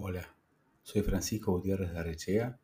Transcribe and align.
Hola, 0.00 0.32
soy 0.84 1.02
Francisco 1.02 1.50
Gutiérrez 1.50 1.90
de 1.90 1.98
Arrechea 1.98 2.60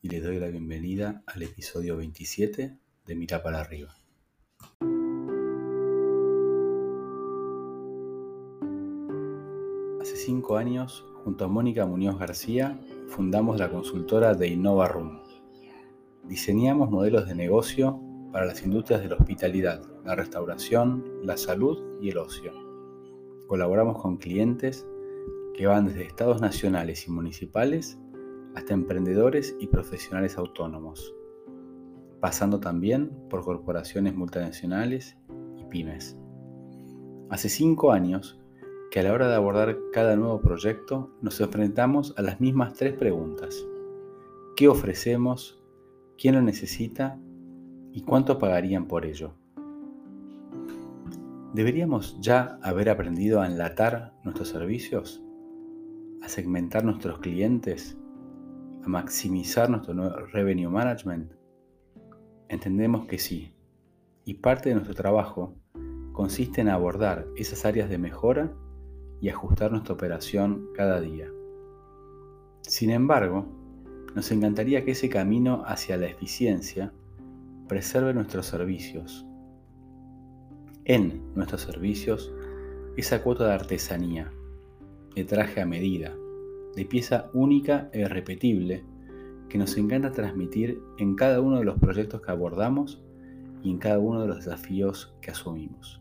y 0.00 0.08
les 0.08 0.24
doy 0.24 0.38
la 0.38 0.48
bienvenida 0.48 1.22
al 1.26 1.42
episodio 1.42 1.98
27 1.98 2.78
de 3.04 3.14
Mira 3.14 3.42
para 3.42 3.60
arriba. 3.60 3.94
Hace 10.00 10.16
cinco 10.16 10.56
años, 10.56 11.04
junto 11.22 11.44
a 11.44 11.48
Mónica 11.48 11.84
Muñoz 11.84 12.18
García, 12.18 12.80
fundamos 13.08 13.58
la 13.58 13.70
consultora 13.70 14.32
de 14.32 14.48
Innova 14.48 14.88
Room. 14.88 15.20
Diseñamos 16.24 16.90
modelos 16.90 17.28
de 17.28 17.34
negocio 17.34 18.00
para 18.32 18.46
las 18.46 18.62
industrias 18.62 19.02
de 19.02 19.10
la 19.10 19.16
hospitalidad, 19.16 19.82
la 20.06 20.14
restauración, 20.14 21.04
la 21.22 21.36
salud 21.36 22.00
y 22.00 22.08
el 22.08 22.16
ocio. 22.16 22.50
Colaboramos 23.46 24.00
con 24.00 24.16
clientes 24.16 24.86
que 25.54 25.66
van 25.66 25.86
desde 25.86 26.04
estados 26.04 26.40
nacionales 26.40 27.06
y 27.06 27.10
municipales 27.10 27.98
hasta 28.54 28.74
emprendedores 28.74 29.56
y 29.60 29.66
profesionales 29.66 30.36
autónomos, 30.38 31.14
pasando 32.20 32.60
también 32.60 33.10
por 33.28 33.44
corporaciones 33.44 34.14
multinacionales 34.14 35.16
y 35.58 35.64
pymes. 35.64 36.16
Hace 37.30 37.48
cinco 37.48 37.92
años 37.92 38.38
que 38.90 39.00
a 39.00 39.02
la 39.02 39.12
hora 39.12 39.28
de 39.28 39.34
abordar 39.34 39.78
cada 39.92 40.16
nuevo 40.16 40.40
proyecto 40.42 41.10
nos 41.22 41.40
enfrentamos 41.40 42.14
a 42.18 42.22
las 42.22 42.40
mismas 42.40 42.74
tres 42.74 42.92
preguntas. 42.92 43.66
¿Qué 44.54 44.68
ofrecemos? 44.68 45.58
¿Quién 46.18 46.34
lo 46.34 46.42
necesita? 46.42 47.18
¿Y 47.92 48.02
cuánto 48.02 48.38
pagarían 48.38 48.86
por 48.86 49.06
ello? 49.06 49.34
¿Deberíamos 51.54 52.18
ya 52.20 52.58
haber 52.62 52.90
aprendido 52.90 53.40
a 53.40 53.46
enlatar 53.46 54.14
nuestros 54.24 54.48
servicios? 54.48 55.22
A 56.22 56.28
segmentar 56.28 56.84
nuestros 56.84 57.18
clientes, 57.18 57.96
a 58.84 58.88
maximizar 58.88 59.68
nuestro 59.68 59.94
revenue 60.26 60.70
management? 60.70 61.32
Entendemos 62.48 63.06
que 63.06 63.18
sí, 63.18 63.54
y 64.24 64.34
parte 64.34 64.68
de 64.68 64.76
nuestro 64.76 64.94
trabajo 64.94 65.54
consiste 66.12 66.60
en 66.60 66.68
abordar 66.68 67.26
esas 67.36 67.64
áreas 67.64 67.88
de 67.88 67.98
mejora 67.98 68.52
y 69.20 69.28
ajustar 69.28 69.70
nuestra 69.70 69.94
operación 69.94 70.68
cada 70.74 71.00
día. 71.00 71.28
Sin 72.60 72.90
embargo, 72.90 73.46
nos 74.14 74.30
encantaría 74.30 74.84
que 74.84 74.92
ese 74.92 75.08
camino 75.08 75.62
hacia 75.66 75.96
la 75.96 76.06
eficiencia 76.06 76.92
preserve 77.68 78.12
nuestros 78.14 78.46
servicios. 78.46 79.26
En 80.84 81.22
nuestros 81.34 81.62
servicios, 81.62 82.32
esa 82.96 83.22
cuota 83.22 83.46
de 83.46 83.54
artesanía, 83.54 84.32
de 85.14 85.24
traje 85.24 85.60
a 85.60 85.66
medida, 85.66 86.14
de 86.74 86.84
pieza 86.84 87.30
única 87.34 87.90
e 87.92 88.00
irrepetible 88.00 88.84
que 89.48 89.58
nos 89.58 89.76
encanta 89.76 90.12
transmitir 90.12 90.80
en 90.98 91.14
cada 91.14 91.40
uno 91.40 91.58
de 91.58 91.64
los 91.64 91.78
proyectos 91.78 92.22
que 92.22 92.30
abordamos 92.30 93.02
y 93.62 93.70
en 93.70 93.78
cada 93.78 93.98
uno 93.98 94.22
de 94.22 94.28
los 94.28 94.36
desafíos 94.38 95.14
que 95.20 95.30
asumimos. 95.30 96.00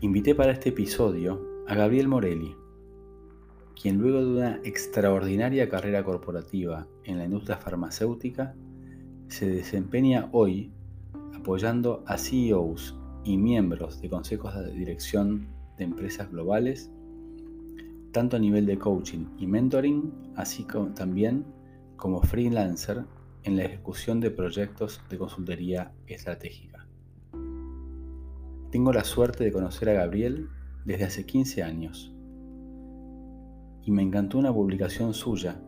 Invité 0.00 0.34
para 0.34 0.52
este 0.52 0.68
episodio 0.68 1.40
a 1.66 1.74
Gabriel 1.74 2.08
Morelli, 2.08 2.54
quien 3.80 3.98
luego 3.98 4.20
de 4.20 4.26
una 4.26 4.60
extraordinaria 4.62 5.68
carrera 5.68 6.04
corporativa 6.04 6.86
en 7.04 7.18
la 7.18 7.24
industria 7.24 7.56
farmacéutica, 7.56 8.54
se 9.28 9.48
desempeña 9.48 10.28
hoy 10.32 10.70
apoyando 11.34 12.04
a 12.06 12.18
CEOs 12.18 12.96
y 13.24 13.36
miembros 13.36 14.00
de 14.00 14.10
consejos 14.10 14.54
de 14.54 14.72
dirección 14.72 15.53
de 15.76 15.84
empresas 15.84 16.30
globales, 16.30 16.90
tanto 18.12 18.36
a 18.36 18.40
nivel 18.40 18.66
de 18.66 18.78
coaching 18.78 19.26
y 19.38 19.46
mentoring, 19.46 20.32
así 20.36 20.64
como 20.64 20.94
también 20.94 21.44
como 21.96 22.22
freelancer 22.22 23.04
en 23.42 23.56
la 23.56 23.64
ejecución 23.64 24.20
de 24.20 24.30
proyectos 24.30 25.00
de 25.10 25.18
consultoría 25.18 25.92
estratégica. 26.06 26.86
Tengo 28.70 28.92
la 28.92 29.04
suerte 29.04 29.44
de 29.44 29.52
conocer 29.52 29.90
a 29.90 29.92
Gabriel 29.94 30.48
desde 30.84 31.04
hace 31.04 31.26
15 31.26 31.62
años 31.62 32.12
y 33.84 33.90
me 33.90 34.02
encantó 34.02 34.38
una 34.38 34.52
publicación 34.52 35.14
suya 35.14 35.60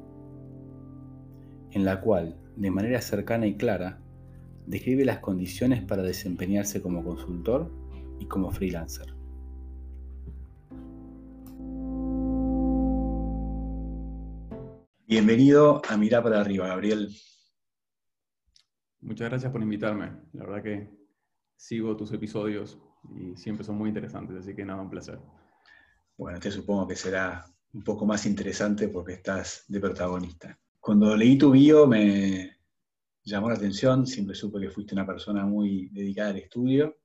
en 1.72 1.84
la 1.84 2.00
cual, 2.00 2.36
de 2.56 2.70
manera 2.70 3.00
cercana 3.02 3.46
y 3.46 3.56
clara, 3.56 4.00
describe 4.66 5.04
las 5.04 5.18
condiciones 5.18 5.82
para 5.82 6.02
desempeñarse 6.02 6.80
como 6.80 7.04
consultor 7.04 7.70
y 8.18 8.26
como 8.26 8.50
freelancer. 8.50 9.15
Bienvenido 15.08 15.80
a 15.88 15.96
Mirar 15.96 16.24
para 16.24 16.40
arriba, 16.40 16.66
Gabriel. 16.66 17.14
Muchas 19.02 19.28
gracias 19.28 19.52
por 19.52 19.62
invitarme. 19.62 20.10
La 20.32 20.44
verdad 20.44 20.64
que 20.64 20.90
sigo 21.54 21.96
tus 21.96 22.10
episodios 22.10 22.76
y 23.14 23.36
siempre 23.36 23.64
son 23.64 23.78
muy 23.78 23.86
interesantes, 23.86 24.36
así 24.36 24.52
que 24.52 24.64
nada, 24.64 24.82
un 24.82 24.90
placer. 24.90 25.20
Bueno, 26.16 26.40
te 26.40 26.50
supongo 26.50 26.88
que 26.88 26.96
será 26.96 27.46
un 27.72 27.84
poco 27.84 28.04
más 28.04 28.26
interesante 28.26 28.88
porque 28.88 29.12
estás 29.12 29.64
de 29.68 29.78
protagonista. 29.78 30.58
Cuando 30.80 31.16
leí 31.16 31.38
tu 31.38 31.52
bio 31.52 31.86
me 31.86 32.56
llamó 33.22 33.48
la 33.48 33.54
atención, 33.54 34.08
siempre 34.08 34.34
supe 34.34 34.58
que 34.58 34.70
fuiste 34.70 34.92
una 34.92 35.06
persona 35.06 35.46
muy 35.46 35.88
dedicada 35.90 36.30
al 36.30 36.38
estudio, 36.38 36.96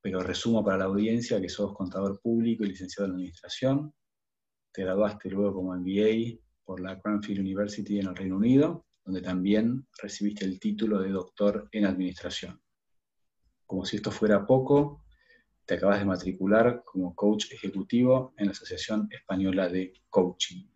pero 0.00 0.20
resumo 0.20 0.64
para 0.64 0.78
la 0.78 0.86
audiencia 0.86 1.40
que 1.40 1.48
sos 1.48 1.74
contador 1.74 2.20
público 2.20 2.64
y 2.64 2.70
licenciado 2.70 3.06
en 3.06 3.14
administración. 3.14 3.94
Te 4.72 4.82
graduaste 4.82 5.30
luego 5.30 5.54
como 5.54 5.76
MBA 5.76 6.49
por 6.70 6.78
la 6.78 7.00
Cranfield 7.00 7.40
University 7.40 7.98
en 7.98 8.06
el 8.06 8.14
Reino 8.14 8.36
Unido, 8.36 8.86
donde 9.04 9.20
también 9.22 9.88
recibiste 10.00 10.44
el 10.44 10.60
título 10.60 11.00
de 11.00 11.10
doctor 11.10 11.68
en 11.72 11.84
administración. 11.84 12.62
Como 13.66 13.84
si 13.84 13.96
esto 13.96 14.12
fuera 14.12 14.46
poco, 14.46 15.02
te 15.66 15.74
acabas 15.74 15.98
de 15.98 16.04
matricular 16.04 16.84
como 16.84 17.12
coach 17.16 17.50
ejecutivo 17.50 18.34
en 18.36 18.46
la 18.46 18.52
Asociación 18.52 19.08
Española 19.10 19.68
de 19.68 19.94
Coaching. 20.08 20.68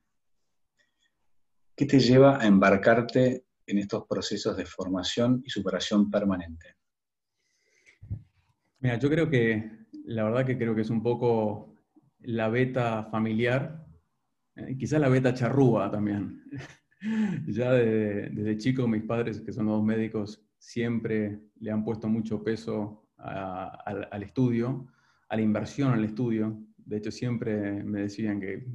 ¿Qué 1.77 1.87
te 1.87 2.01
lleva 2.01 2.43
a 2.43 2.47
embarcarte 2.49 3.47
en 3.65 3.79
estos 3.79 4.05
procesos 4.09 4.57
de 4.57 4.67
formación 4.67 5.43
y 5.45 5.51
superación 5.51 6.11
permanente? 6.11 6.75
Mira, 8.81 8.99
yo 8.99 9.09
creo 9.09 9.31
que, 9.31 9.87
la 10.07 10.25
verdad 10.25 10.45
que 10.45 10.59
creo 10.59 10.75
que 10.75 10.81
es 10.81 10.91
un 10.91 11.05
poco 11.05 11.73
la 12.19 12.49
beta 12.49 13.05
familiar 13.13 13.85
eh, 14.57 14.77
quizás 14.79 15.01
la 15.01 15.09
beta 15.09 15.35
charrúa 15.35 15.91
también. 15.91 16.43
ya 17.47 17.73
desde 17.73 18.57
chico 18.57 18.89
mis 18.89 19.03
padres, 19.03 19.41
que 19.41 19.53
son 19.53 19.67
dos 19.67 19.85
médicos, 19.85 20.47
siempre 20.59 21.41
le 21.61 21.71
han 21.71 21.85
puesto 21.85 22.09
mucho 22.09 22.43
peso 22.43 23.09
al 23.17 24.23
estudio, 24.23 24.87
a 25.29 25.37
la 25.37 25.43
inversión 25.43 25.93
al 25.93 26.05
estudio. 26.05 26.59
De 26.77 26.99
hecho, 26.99 27.11
siempre 27.11 27.83
me 27.83 28.01
decían 28.03 28.41
que 28.41 28.67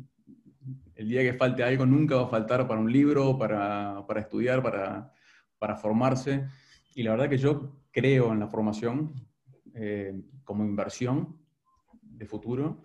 el 0.96 1.08
día 1.08 1.22
que 1.22 1.34
falte 1.34 1.64
algo 1.64 1.86
nunca 1.86 2.16
va 2.16 2.24
a 2.24 2.30
faltar 2.30 2.68
para 2.68 2.80
un 2.80 2.92
libro, 2.92 3.38
para, 3.38 4.06
para 4.08 4.22
estudiar, 4.22 4.62
para, 4.62 5.14
para, 5.58 5.76
formarse. 5.76 6.48
Y 6.96 7.04
la 7.04 7.12
verdad 7.12 7.30
que 7.30 7.38
yo 7.38 7.84
creo 7.92 8.34
en 8.34 8.40
la 8.40 8.48
formación 8.48 9.14
eh, 9.74 10.22
como 10.44 10.66
inversión 10.66 11.38
de 12.02 12.26
futuro 12.26 12.84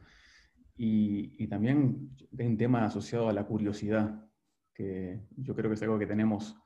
y, 0.77 1.47
también 1.47 2.11
hay 2.39 2.47
un 2.47 2.57
tema 2.57 2.85
asociado 2.85 3.29
a 3.29 3.33
la 3.33 3.45
curiosidad, 3.45 4.29
que 4.75 5.21
yo 5.37 5.55
creo 5.55 5.71
que 5.71 5.75
es 5.75 5.83
algo 5.83 5.99
que 5.99 6.07
tenemos, 6.07 6.57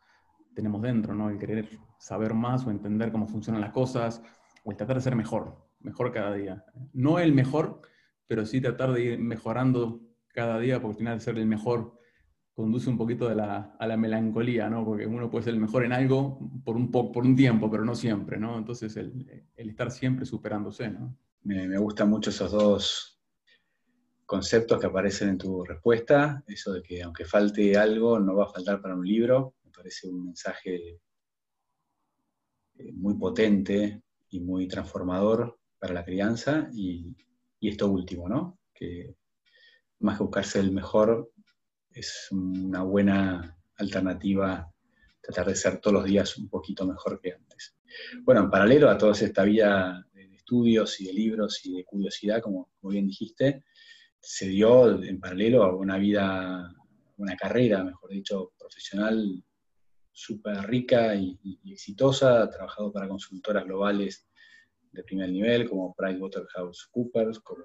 tenemos 0.54 0.80
dentro, 0.80 1.14
¿no? 1.14 1.28
El 1.28 1.38
querer 1.38 1.68
saber 1.98 2.32
más 2.32 2.66
o 2.66 2.70
entender 2.70 3.12
cómo 3.12 3.26
funcionan 3.26 3.60
las 3.60 3.72
cosas, 3.72 4.22
o 4.64 4.70
el 4.70 4.76
tratar 4.76 4.96
de 4.96 5.02
ser 5.02 5.14
mejor, 5.14 5.68
mejor 5.80 6.12
cada 6.12 6.34
día. 6.34 6.64
No 6.92 7.18
el 7.18 7.34
mejor, 7.34 7.82
pero 8.26 8.46
sí 8.46 8.60
tratar 8.60 8.92
de 8.92 9.02
ir 9.02 9.18
mejorando 9.18 10.00
cada 10.28 10.58
día, 10.58 10.80
porque 10.80 10.94
al 10.94 10.98
final 10.98 11.20
ser 11.20 11.38
el 11.38 11.46
mejor 11.46 11.98
conduce 12.54 12.90
un 12.90 12.96
poquito 12.96 13.28
a 13.28 13.34
la 13.86 13.96
melancolía, 13.96 14.68
¿no? 14.70 14.84
Porque 14.84 15.06
uno 15.06 15.30
puede 15.30 15.44
ser 15.44 15.54
el 15.54 15.60
mejor 15.60 15.84
en 15.84 15.92
algo 15.92 16.40
por 16.64 16.76
un, 16.76 16.90
por 16.90 17.24
un 17.24 17.36
tiempo, 17.36 17.70
pero 17.70 17.84
no 17.84 17.94
siempre, 17.94 18.38
¿no? 18.38 18.58
Entonces 18.58 18.96
el, 18.96 19.46
el 19.54 19.68
estar 19.68 19.90
siempre 19.90 20.24
superándose, 20.24 20.88
¿no? 20.88 21.16
Me, 21.42 21.68
me 21.68 21.78
gustan 21.78 22.10
mucho 22.10 22.30
esos 22.30 22.50
dos 22.50 23.17
conceptos 24.28 24.78
que 24.78 24.86
aparecen 24.86 25.30
en 25.30 25.38
tu 25.38 25.64
respuesta, 25.64 26.44
eso 26.46 26.74
de 26.74 26.82
que 26.82 27.02
aunque 27.02 27.24
falte 27.24 27.78
algo, 27.78 28.20
no 28.20 28.36
va 28.36 28.44
a 28.44 28.52
faltar 28.52 28.82
para 28.82 28.94
un 28.94 29.06
libro, 29.06 29.54
me 29.64 29.70
parece 29.70 30.06
un 30.06 30.26
mensaje 30.26 31.00
eh, 32.74 32.92
muy 32.92 33.14
potente 33.14 34.02
y 34.28 34.40
muy 34.40 34.68
transformador 34.68 35.58
para 35.78 35.94
la 35.94 36.04
crianza, 36.04 36.68
y, 36.74 37.16
esto 37.62 37.88
último, 37.88 38.28
¿no? 38.28 38.58
Que 38.74 39.16
más 40.00 40.18
que 40.18 40.24
buscarse 40.24 40.60
el 40.60 40.72
mejor, 40.72 41.32
es 41.90 42.28
una 42.30 42.82
buena 42.82 43.58
alternativa 43.76 44.70
tratar 45.22 45.46
de 45.46 45.56
ser 45.56 45.80
todos 45.80 45.94
los 45.94 46.04
días 46.04 46.36
un 46.36 46.50
poquito 46.50 46.86
mejor 46.86 47.18
que 47.18 47.32
antes. 47.32 47.74
Bueno, 48.24 48.42
en 48.42 48.50
paralelo 48.50 48.90
a 48.90 48.98
toda 48.98 49.12
esta 49.12 49.42
vida 49.44 50.06
de 50.12 50.34
estudios 50.34 51.00
y 51.00 51.06
de 51.06 51.14
libros 51.14 51.64
y 51.64 51.76
de 51.76 51.84
curiosidad, 51.86 52.42
como, 52.42 52.68
como 52.78 52.92
bien 52.92 53.06
dijiste, 53.06 53.64
se 54.20 54.48
dio 54.48 55.02
en 55.02 55.20
paralelo 55.20 55.64
a 55.64 55.74
una 55.74 55.98
vida, 55.98 56.74
una 57.16 57.36
carrera, 57.36 57.84
mejor 57.84 58.10
dicho, 58.10 58.52
profesional 58.58 59.44
súper 60.12 60.66
rica 60.66 61.14
y, 61.14 61.38
exitosa, 61.64 62.42
ha 62.42 62.50
trabajado 62.50 62.92
para 62.92 63.08
consultoras 63.08 63.64
globales 63.64 64.26
de 64.90 65.04
primer 65.04 65.30
nivel 65.30 65.68
como 65.68 65.94
PricewaterhouseCoopers, 65.94 67.38
como 67.40 67.64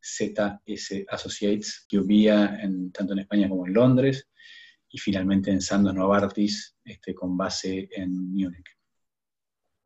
ZS 0.00 1.04
Associates, 1.08 1.84
que 1.88 1.98
vivía 1.98 2.58
en, 2.62 2.90
tanto 2.92 3.12
en 3.12 3.18
España 3.20 3.48
como 3.48 3.66
en 3.66 3.74
Londres, 3.74 4.28
y 4.88 4.98
finalmente 4.98 5.50
en 5.50 5.60
Sandoz 5.60 5.94
Novartis, 5.94 6.76
este, 6.84 7.14
con 7.14 7.36
base 7.36 7.88
en 7.92 8.32
Múnich. 8.32 8.66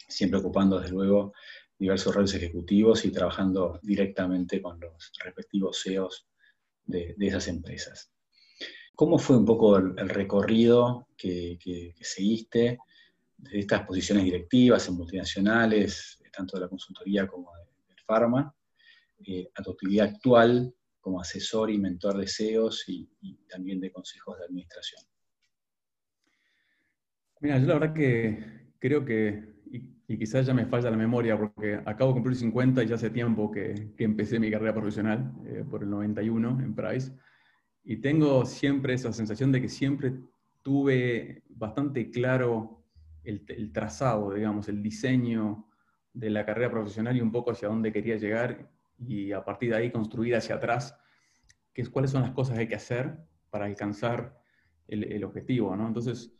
Siempre 0.06 0.38
ocupando, 0.38 0.78
desde 0.78 0.92
luego, 0.94 1.32
diversos 1.80 2.14
roles 2.14 2.34
ejecutivos 2.34 3.06
y 3.06 3.10
trabajando 3.10 3.80
directamente 3.82 4.60
con 4.60 4.78
los 4.78 5.10
respectivos 5.24 5.80
CEOs 5.82 6.28
de, 6.84 7.16
esas 7.18 7.48
empresas. 7.48 8.12
¿Cómo 8.94 9.18
fue 9.18 9.38
un 9.38 9.46
poco 9.46 9.78
el, 9.78 10.08
recorrido 10.10 11.08
que, 11.16 11.58
seguiste 12.02 12.78
de 13.38 13.58
estas 13.58 13.86
posiciones 13.86 14.24
directivas 14.24 14.86
en 14.88 14.94
multinacionales, 14.94 16.18
tanto 16.30 16.58
de 16.58 16.64
la 16.64 16.68
consultoría 16.68 17.26
como 17.26 17.50
del 17.88 17.98
pharma, 18.04 18.54
eh, 19.26 19.50
a 19.54 19.62
tu 19.62 19.70
actividad 19.70 20.08
actual 20.08 20.74
como 21.00 21.18
asesor 21.18 21.70
y 21.70 21.78
mentor 21.78 22.18
de 22.18 22.28
CEOs 22.28 22.84
y, 22.88 23.08
también 23.48 23.80
de 23.80 23.90
consejos 23.90 24.38
de 24.38 24.44
administración? 24.44 25.02
Mira, 27.40 27.58
yo 27.58 27.66
la 27.68 27.74
verdad 27.78 27.94
que 27.94 28.74
creo 28.78 29.02
que 29.02 29.49
y 30.10 30.18
quizás 30.18 30.44
ya 30.44 30.52
me 30.52 30.66
falla 30.66 30.90
la 30.90 30.96
memoria 30.96 31.38
porque 31.38 31.80
acabo 31.86 32.08
de 32.08 32.14
cumplir 32.14 32.36
50 32.36 32.82
y 32.82 32.86
ya 32.88 32.96
hace 32.96 33.10
tiempo 33.10 33.48
que, 33.48 33.92
empecé 33.96 34.40
mi 34.40 34.50
carrera 34.50 34.74
profesional, 34.74 35.32
eh, 35.46 35.64
por 35.70 35.84
el 35.84 35.90
91 35.90 36.62
en 36.62 36.74
Price, 36.74 37.12
y 37.84 37.98
tengo 37.98 38.44
siempre 38.44 38.94
esa 38.94 39.12
sensación 39.12 39.52
de 39.52 39.60
que 39.60 39.68
siempre 39.68 40.14
tuve 40.62 41.44
bastante 41.48 42.10
claro 42.10 42.82
el, 43.22 43.70
trazado, 43.72 44.34
digamos, 44.34 44.68
el 44.68 44.82
diseño 44.82 45.68
de 46.12 46.30
la 46.30 46.44
carrera 46.44 46.72
profesional 46.72 47.16
y 47.16 47.20
un 47.20 47.30
poco 47.30 47.52
hacia 47.52 47.68
dónde 47.68 47.92
quería 47.92 48.16
llegar 48.16 48.68
y 48.98 49.30
a 49.30 49.44
partir 49.44 49.70
de 49.70 49.76
ahí 49.76 49.92
construir 49.92 50.34
hacia 50.34 50.56
atrás 50.56 50.98
que 51.72 51.82
es, 51.82 51.88
cuáles 51.88 52.10
son 52.10 52.22
las 52.22 52.32
cosas 52.32 52.56
que 52.56 52.62
hay 52.62 52.68
que 52.68 52.74
hacer 52.74 53.16
para 53.48 53.66
alcanzar 53.66 54.42
el, 54.88 55.04
el 55.04 55.22
objetivo, 55.22 55.76
¿no? 55.76 55.86
Entonces, 55.86 56.34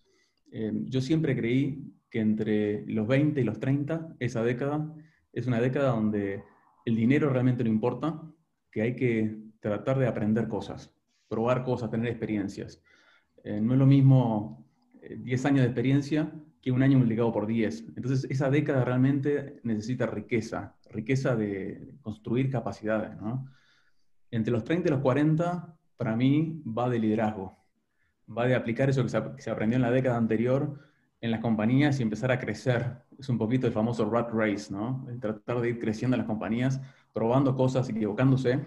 eh, 0.53 0.73
yo 0.87 1.01
siempre 1.01 1.37
creí 1.37 1.93
que 2.11 2.21
entre 2.21 2.85
los 2.87 3.07
20 3.07 3.41
y 3.41 3.45
los 3.45 3.61
30, 3.61 4.17
esa 4.19 4.43
década, 4.43 4.93
es 5.33 5.47
una 5.47 5.61
década 5.61 5.91
donde 5.91 6.43
el 6.85 6.97
dinero 6.97 7.31
realmente 7.31 7.63
no 7.63 7.71
importa, 7.71 8.21
que 8.71 8.83
hay 8.83 8.97
que 8.97 9.37
tratar 9.61 9.99
de 9.99 10.07
aprender 10.07 10.49
cosas, 10.49 10.93
probar 11.29 11.65
cosas, 11.65 11.91
tener 11.91 12.09
experiencias. 12.09 12.83
Eh, 13.45 13.61
no 13.61 13.75
es 13.75 13.79
lo 13.79 13.87
mismo 13.87 14.67
10 15.03 15.45
eh, 15.45 15.49
años 15.49 15.61
de 15.61 15.67
experiencia 15.67 16.33
que 16.61 16.73
un 16.73 16.83
año 16.83 16.99
multiplicado 16.99 17.33
por 17.33 17.47
10. 17.47 17.95
Entonces, 17.97 18.31
esa 18.31 18.51
década 18.51 18.85
realmente 18.85 19.61
necesita 19.63 20.07
riqueza, 20.07 20.77
riqueza 20.91 21.37
de 21.37 21.95
construir 22.03 22.51
capacidades. 22.51 23.13
Entre 24.31 24.53
los 24.53 24.65
30 24.65 24.89
y 24.89 24.91
los 24.91 25.01
40, 25.01 25.79
para 25.97 26.17
mí, 26.17 26.63
va 26.67 26.91
de 26.91 26.99
liderazgo, 26.99 27.60
va 28.37 28.47
de 28.47 28.55
aplicar 28.55 28.91
eso 28.91 29.03
que 29.03 29.09
se 29.09 29.51
aprendió 29.51 29.77
en 29.77 29.83
la 29.83 29.91
década 29.91 30.17
anterior 30.17 30.79
en 31.21 31.31
las 31.31 31.41
compañías 31.41 32.01
y 32.01 32.03
empezar 32.03 32.33
a 32.33 32.39
crecer. 32.39 32.97
Es 33.19 33.29
un 33.29 33.37
poquito 33.37 33.67
el 33.67 33.73
famoso 33.73 34.09
rat 34.09 34.31
race, 34.33 34.73
¿no? 34.73 35.07
El 35.09 35.21
tratar 35.21 35.61
de 35.61 35.71
ir 35.71 35.79
creciendo 35.79 36.15
en 36.17 36.21
las 36.21 36.27
compañías, 36.27 36.81
probando 37.13 37.55
cosas, 37.55 37.89
equivocándose. 37.89 38.61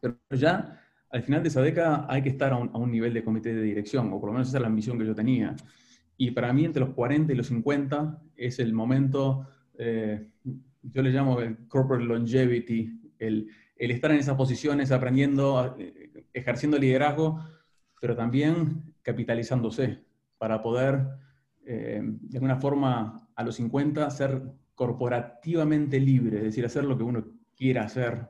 Pero 0.00 0.16
ya 0.30 0.80
al 1.10 1.22
final 1.22 1.42
de 1.42 1.48
esa 1.48 1.62
década 1.62 2.06
hay 2.08 2.22
que 2.22 2.28
estar 2.28 2.52
a 2.52 2.56
un, 2.56 2.90
nivel 2.90 3.14
de 3.14 3.24
comité 3.24 3.54
de 3.54 3.62
dirección, 3.62 4.12
o 4.12 4.20
por 4.20 4.28
lo 4.28 4.32
menos 4.34 4.48
esa 4.48 4.58
es 4.58 4.60
la 4.60 4.68
ambición 4.68 4.98
que 4.98 5.06
yo 5.06 5.14
tenía. 5.14 5.56
Y 6.18 6.32
para 6.32 6.52
mí 6.52 6.64
entre 6.64 6.80
los 6.80 6.90
40 6.90 7.32
y 7.32 7.36
los 7.36 7.46
50 7.46 8.22
es 8.36 8.58
el 8.58 8.72
momento, 8.74 9.46
eh, 9.78 10.28
yo 10.82 11.02
le 11.02 11.10
llamo 11.10 11.40
el 11.40 11.68
corporate 11.68 12.04
longevity, 12.04 13.00
el, 13.18 13.48
el 13.76 13.90
estar 13.90 14.10
en 14.10 14.18
esas 14.18 14.36
posiciones, 14.36 14.92
aprendiendo, 14.92 15.74
eh, 15.78 16.26
ejerciendo 16.34 16.78
liderazgo, 16.78 17.40
pero 18.00 18.16
también 18.16 18.94
capitalizándose 19.02 20.04
para 20.38 20.62
poder 20.62 21.06
eh, 21.68 22.00
de 22.00 22.38
alguna 22.38 22.56
forma, 22.56 23.28
a 23.34 23.42
los 23.42 23.56
50, 23.56 24.08
ser 24.10 24.40
corporativamente 24.76 25.98
libre, 25.98 26.38
es 26.38 26.44
decir, 26.44 26.64
hacer 26.64 26.84
lo 26.84 26.96
que 26.96 27.02
uno 27.02 27.24
quiera 27.56 27.82
hacer. 27.82 28.28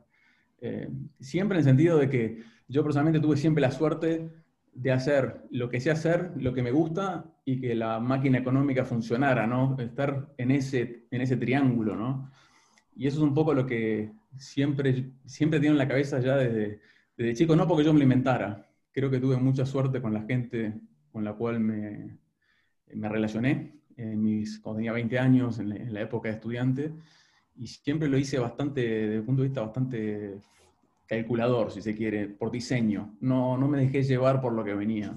Eh, 0.58 0.88
siempre 1.20 1.56
en 1.56 1.58
el 1.58 1.64
sentido 1.64 1.98
de 1.98 2.08
que 2.08 2.42
yo 2.66 2.82
personalmente 2.82 3.20
tuve 3.20 3.36
siempre 3.36 3.60
la 3.60 3.70
suerte 3.70 4.30
de 4.72 4.92
hacer 4.92 5.42
lo 5.50 5.68
que 5.68 5.80
sé 5.80 5.90
hacer, 5.90 6.32
lo 6.36 6.54
que 6.54 6.62
me 6.62 6.70
gusta 6.70 7.26
y 7.44 7.60
que 7.60 7.74
la 7.74 8.00
máquina 8.00 8.38
económica 8.38 8.86
funcionara, 8.86 9.46
¿no? 9.46 9.76
Estar 9.78 10.32
en 10.38 10.50
ese, 10.50 11.06
en 11.10 11.20
ese 11.20 11.36
triángulo, 11.36 11.94
¿no? 11.94 12.30
Y 12.94 13.06
eso 13.06 13.18
es 13.18 13.22
un 13.22 13.34
poco 13.34 13.52
lo 13.52 13.66
que 13.66 14.12
siempre, 14.34 15.12
siempre 15.26 15.60
tengo 15.60 15.72
en 15.72 15.78
la 15.78 15.88
cabeza 15.88 16.20
ya 16.20 16.36
desde, 16.36 16.80
desde 17.18 17.34
chico, 17.34 17.54
no 17.54 17.68
porque 17.68 17.84
yo 17.84 17.92
me 17.92 17.98
lo 17.98 18.04
inventara. 18.04 18.65
Creo 18.96 19.10
que 19.10 19.20
tuve 19.20 19.36
mucha 19.36 19.66
suerte 19.66 20.00
con 20.00 20.14
la 20.14 20.22
gente 20.22 20.72
con 21.12 21.22
la 21.22 21.34
cual 21.34 21.60
me, 21.60 22.16
me 22.94 23.08
relacioné 23.10 23.82
en 23.94 24.22
mis, 24.22 24.58
cuando 24.58 24.78
tenía 24.78 24.92
20 24.92 25.18
años, 25.18 25.58
en 25.58 25.92
la, 25.92 26.00
época 26.00 26.30
de 26.30 26.36
estudiante, 26.36 26.94
y 27.56 27.66
siempre 27.66 28.08
lo 28.08 28.16
hice 28.16 28.38
bastante, 28.38 28.80
desde 28.80 29.16
el 29.16 29.22
punto 29.22 29.42
de 29.42 29.48
vista 29.48 29.60
bastante 29.60 30.38
calculador, 31.04 31.72
si 31.72 31.82
se 31.82 31.94
quiere, 31.94 32.26
por 32.26 32.50
diseño. 32.50 33.18
No, 33.20 33.58
no 33.58 33.68
me 33.68 33.80
dejé 33.80 34.02
llevar 34.02 34.40
por 34.40 34.54
lo 34.54 34.64
que 34.64 34.72
venía. 34.72 35.14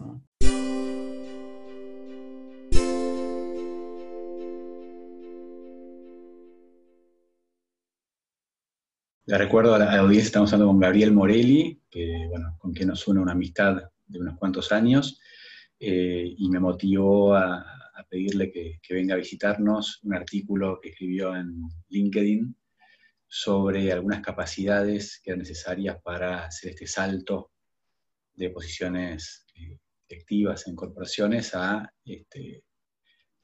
Le 9.29 9.37
recuerdo 9.37 9.75
a 9.75 9.77
la 9.77 9.99
audiencia, 9.99 10.25
estamos 10.25 10.51
hablando 10.53 10.71
con 10.71 10.79
Gabriel 10.79 11.11
Morelli, 11.13 11.79
que, 11.87 12.25
bueno, 12.29 12.57
con 12.57 12.73
quien 12.73 12.87
nos 12.87 13.07
une 13.07 13.19
una 13.19 13.33
amistad 13.33 13.79
de 14.07 14.19
unos 14.19 14.39
cuantos 14.39 14.71
años, 14.71 15.21
eh, 15.79 16.33
y 16.35 16.49
me 16.49 16.59
motivó 16.59 17.35
a, 17.35 17.63
pedirle 18.09 18.51
que, 18.51 18.79
venga 18.89 19.13
a 19.13 19.17
visitarnos 19.19 19.99
un 20.01 20.15
artículo 20.15 20.79
que 20.81 20.89
escribió 20.89 21.35
en 21.35 21.61
LinkedIn 21.89 22.55
sobre 23.27 23.91
algunas 23.91 24.21
capacidades 24.21 25.21
que 25.23 25.29
eran 25.29 25.41
necesarias 25.41 26.01
para 26.01 26.45
hacer 26.45 26.71
este 26.71 26.87
salto 26.87 27.51
de 28.33 28.49
posiciones 28.49 29.45
eh, 29.53 29.77
directivas 30.09 30.65
en 30.65 30.75
corporaciones 30.75 31.53
a 31.53 31.87
este, 32.03 32.63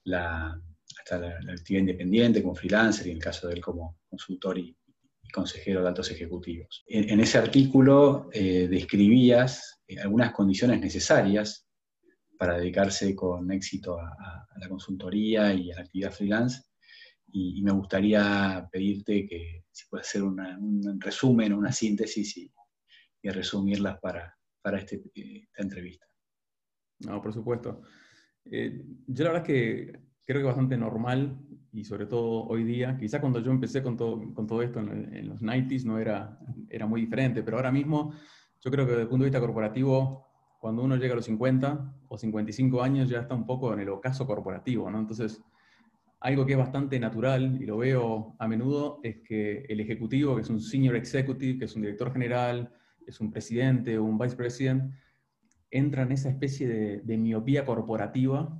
la, 0.06 0.60
hasta 0.98 1.20
la, 1.20 1.38
actividad 1.54 1.82
independiente 1.82 2.42
como 2.42 2.56
freelancer 2.56 3.06
y 3.06 3.12
en 3.12 3.18
el 3.18 3.24
caso 3.24 3.48
de 3.48 3.54
él 3.54 3.62
como 3.62 4.00
consultor 4.10 4.58
y, 4.58 4.76
consejero 5.36 5.82
de 5.82 5.88
altos 5.90 6.10
ejecutivos. 6.12 6.84
En, 6.88 7.20
ese 7.20 7.38
artículo 7.38 8.30
eh, 8.34 8.68
describías 8.70 9.82
algunas 10.02 10.32
condiciones 10.32 10.80
necesarias 10.80 11.68
para 12.38 12.58
dedicarse 12.58 13.16
con 13.16 13.52
éxito 13.52 14.00
a, 14.00 14.48
la 14.58 14.70
consultoría 14.70 15.54
y 15.54 15.72
a 15.72 15.76
la 15.76 15.82
actividad 15.82 16.12
freelance. 16.12 16.64
Y, 17.32 17.62
me 17.62 17.74
gustaría 17.74 18.68
pedirte 18.72 19.28
que 19.28 19.66
si 19.72 19.86
puedes 19.90 20.08
hacer 20.08 20.24
un 20.24 21.00
resumen, 21.00 21.54
una 21.54 21.72
síntesis 21.72 22.38
y, 22.38 22.52
resumirlas 23.24 24.00
para, 24.00 24.38
para 24.62 24.78
este, 24.78 25.02
esta 25.16 25.64
entrevista. 25.64 26.06
No, 27.00 27.22
por 27.22 27.34
supuesto. 27.34 27.82
Eh, 28.46 28.84
yo 29.08 29.24
la 29.24 29.32
verdad 29.32 29.50
es 29.50 29.56
que 29.56 30.00
creo 30.26 30.42
que 30.42 30.48
bastante 30.48 30.78
normal 30.78 31.38
y 31.72 31.84
sobre 31.84 32.06
todo 32.06 32.46
hoy 32.48 32.64
día, 32.64 32.98
quizás 32.98 33.22
cuando 33.22 33.40
yo 33.40 33.52
empecé 33.52 33.84
con 33.84 33.98
todo, 33.98 34.22
con 34.34 34.48
todo 34.48 34.62
esto 34.62 34.80
en, 34.80 35.14
en, 35.14 35.30
los 35.30 35.42
90s 35.42 35.84
no 35.84 36.00
era, 36.00 36.40
era 36.70 36.86
muy 36.86 37.02
diferente, 37.02 37.44
pero 37.44 37.58
ahora 37.58 37.72
mismo 37.72 38.14
yo 38.62 38.72
creo 38.72 38.86
que 38.86 38.92
desde 38.92 39.04
el 39.04 39.10
punto 39.10 39.24
de 39.24 39.30
vista 39.30 39.40
corporativo 39.40 40.26
cuando 40.66 40.84
uno 40.84 40.96
llega 40.96 41.14
a 41.14 41.18
los 41.18 41.26
50 41.26 41.94
o 42.08 42.18
55 42.18 42.82
años 42.82 43.08
ya 43.08 43.20
está 43.20 43.36
un 43.36 43.46
poco 43.46 43.72
en 43.74 43.82
el 43.82 43.90
ocaso 43.90 44.26
corporativo, 44.26 44.90
¿no? 44.90 44.98
Entonces, 44.98 45.44
algo 46.20 46.44
que 46.44 46.54
es 46.54 46.58
bastante 46.58 47.00
natural 47.00 47.62
y 47.62 47.68
lo 47.68 47.78
veo 47.78 48.36
a 48.40 48.48
menudo 48.48 49.00
es 49.04 49.18
que 49.20 49.66
el 49.70 49.80
ejecutivo, 49.80 50.36
que 50.36 50.42
es 50.42 50.50
un 50.50 50.60
senior 50.60 50.96
executive, 50.96 51.60
que 51.60 51.66
es 51.66 51.76
un 51.76 51.84
director 51.84 52.12
general, 52.12 52.74
es 53.06 53.20
un 53.22 53.32
presidente 53.32 54.00
o 54.00 54.04
un 54.04 54.18
vice 54.18 54.36
president, 54.36 54.92
entra 55.70 56.02
en 56.02 56.12
esa 56.14 56.30
especie 56.30 57.02
de, 57.04 57.18
miopía 57.18 57.64
corporativa 57.64 58.60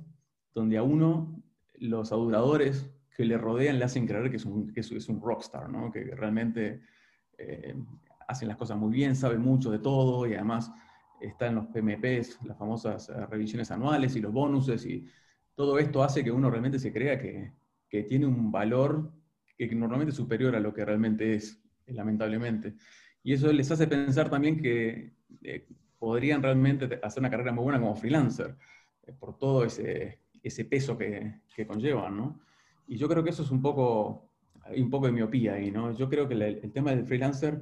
donde 0.54 0.76
a 0.76 0.84
uno 0.84 1.35
los 1.78 2.12
aduladores 2.12 2.90
que 3.16 3.24
le 3.24 3.38
rodean 3.38 3.78
le 3.78 3.84
hacen 3.84 4.06
creer 4.06 4.30
que 4.30 4.36
es 4.36 4.44
un, 4.44 4.72
que 4.72 4.80
es 4.80 5.08
un 5.08 5.20
rockstar, 5.20 5.68
¿no? 5.70 5.90
que 5.90 6.04
realmente 6.04 6.82
eh, 7.38 7.74
hacen 8.28 8.48
las 8.48 8.56
cosas 8.56 8.76
muy 8.76 8.92
bien, 8.92 9.16
sabe 9.16 9.38
mucho 9.38 9.70
de 9.70 9.78
todo 9.78 10.26
y 10.26 10.34
además 10.34 10.70
están 11.20 11.54
los 11.54 11.66
PMPs, 11.66 12.38
las 12.44 12.58
famosas 12.58 13.08
eh, 13.08 13.26
revisiones 13.26 13.70
anuales 13.70 14.16
y 14.16 14.20
los 14.20 14.32
bonuses, 14.32 14.84
y 14.84 15.06
todo 15.54 15.78
esto 15.78 16.02
hace 16.02 16.22
que 16.22 16.30
uno 16.30 16.50
realmente 16.50 16.78
se 16.78 16.92
crea 16.92 17.18
que, 17.18 17.52
que 17.88 18.02
tiene 18.02 18.26
un 18.26 18.52
valor 18.52 19.10
que 19.56 19.74
normalmente 19.74 20.10
es 20.10 20.16
superior 20.16 20.54
a 20.54 20.60
lo 20.60 20.74
que 20.74 20.84
realmente 20.84 21.34
es, 21.34 21.62
lamentablemente. 21.86 22.74
Y 23.22 23.32
eso 23.32 23.52
les 23.52 23.70
hace 23.70 23.86
pensar 23.86 24.28
también 24.28 24.60
que 24.60 25.14
eh, 25.42 25.66
podrían 25.98 26.42
realmente 26.42 27.00
hacer 27.02 27.20
una 27.20 27.30
carrera 27.30 27.52
muy 27.52 27.64
buena 27.64 27.80
como 27.80 27.96
freelancer, 27.96 28.56
eh, 29.02 29.12
por 29.18 29.38
todo 29.38 29.64
ese, 29.64 30.20
ese 30.46 30.64
peso 30.64 30.96
que, 30.96 31.40
que, 31.54 31.66
conllevan, 31.66 32.16
¿no? 32.16 32.40
Y 32.86 32.96
yo 32.96 33.08
creo 33.08 33.22
que 33.24 33.30
eso 33.30 33.42
es 33.42 33.50
un 33.50 33.60
poco, 33.60 34.30
un 34.76 34.90
poco 34.90 35.06
de 35.06 35.12
miopía 35.12 35.54
ahí, 35.54 35.70
¿no? 35.70 35.92
Yo 35.96 36.08
creo 36.08 36.28
que 36.28 36.34
el, 36.34 36.72
tema 36.72 36.90
del 36.90 37.04
freelancer, 37.04 37.60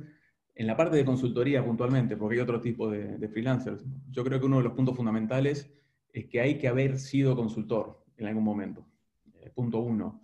en 0.55 0.67
la 0.67 0.77
parte 0.77 0.97
de 0.97 1.05
consultoría 1.05 1.65
puntualmente, 1.65 2.17
porque 2.17 2.37
hay 2.37 2.41
otro 2.41 2.61
tipo 2.61 2.91
de, 2.91 3.29
freelancers, 3.29 3.85
yo 4.11 4.25
creo 4.25 4.39
que 4.39 4.47
uno 4.47 4.59
de 4.59 4.65
los 4.65 4.73
puntos 4.73 4.97
fundamentales 4.97 5.73
es 6.13 6.27
que 6.27 6.41
hay 6.41 6.59
que 6.59 6.69
haber 6.69 6.99
sido 6.99 7.35
consultor 7.35 8.05
en 8.17 8.27
algún 8.27 8.45
momento. 8.45 8.87
Eh, 9.35 9.51
punto 9.55 9.79
uno. 9.81 10.23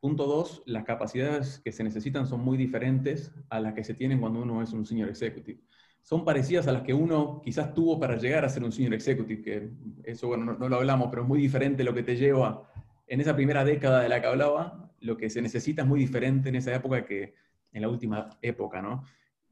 Punto 0.00 0.26
dos, 0.26 0.62
las 0.66 0.84
capacidades 0.84 1.60
que 1.64 1.72
se 1.72 1.82
necesitan 1.82 2.26
son 2.26 2.44
muy 2.44 2.56
diferentes 2.56 3.32
a 3.48 3.58
las 3.60 3.74
que 3.74 3.82
se 3.82 3.94
tienen 3.94 4.20
cuando 4.20 4.42
uno 4.42 4.62
es 4.62 4.72
un 4.72 4.86
senior 4.86 5.08
executive. 5.08 5.60
Son 6.06 6.24
parecidas 6.24 6.68
a 6.68 6.72
las 6.72 6.82
que 6.82 6.94
uno 6.94 7.40
quizás 7.42 7.74
tuvo 7.74 7.98
para 7.98 8.14
llegar 8.16 8.44
a 8.44 8.48
ser 8.48 8.62
un 8.62 8.70
senior 8.70 8.94
executive, 8.94 9.42
que 9.42 9.70
eso, 10.04 10.28
bueno, 10.28 10.56
no, 10.56 10.68
lo 10.68 10.76
hablamos, 10.76 11.08
pero 11.10 11.22
es 11.22 11.28
muy 11.28 11.40
diferente 11.40 11.82
lo 11.82 11.92
que 11.92 12.04
te 12.04 12.14
lleva 12.14 12.62
en 13.08 13.20
esa 13.20 13.34
primera 13.34 13.64
década 13.64 14.02
de 14.02 14.08
la 14.08 14.20
que 14.20 14.28
hablaba, 14.28 14.88
lo 15.00 15.16
que 15.16 15.28
se 15.28 15.42
necesita 15.42 15.82
es 15.82 15.88
muy 15.88 15.98
diferente 15.98 16.48
en 16.48 16.54
esa 16.54 16.72
época 16.72 17.04
que 17.04 17.34
en 17.72 17.82
la 17.82 17.88
última 17.88 18.30
época, 18.40 18.80
¿no? 18.80 19.02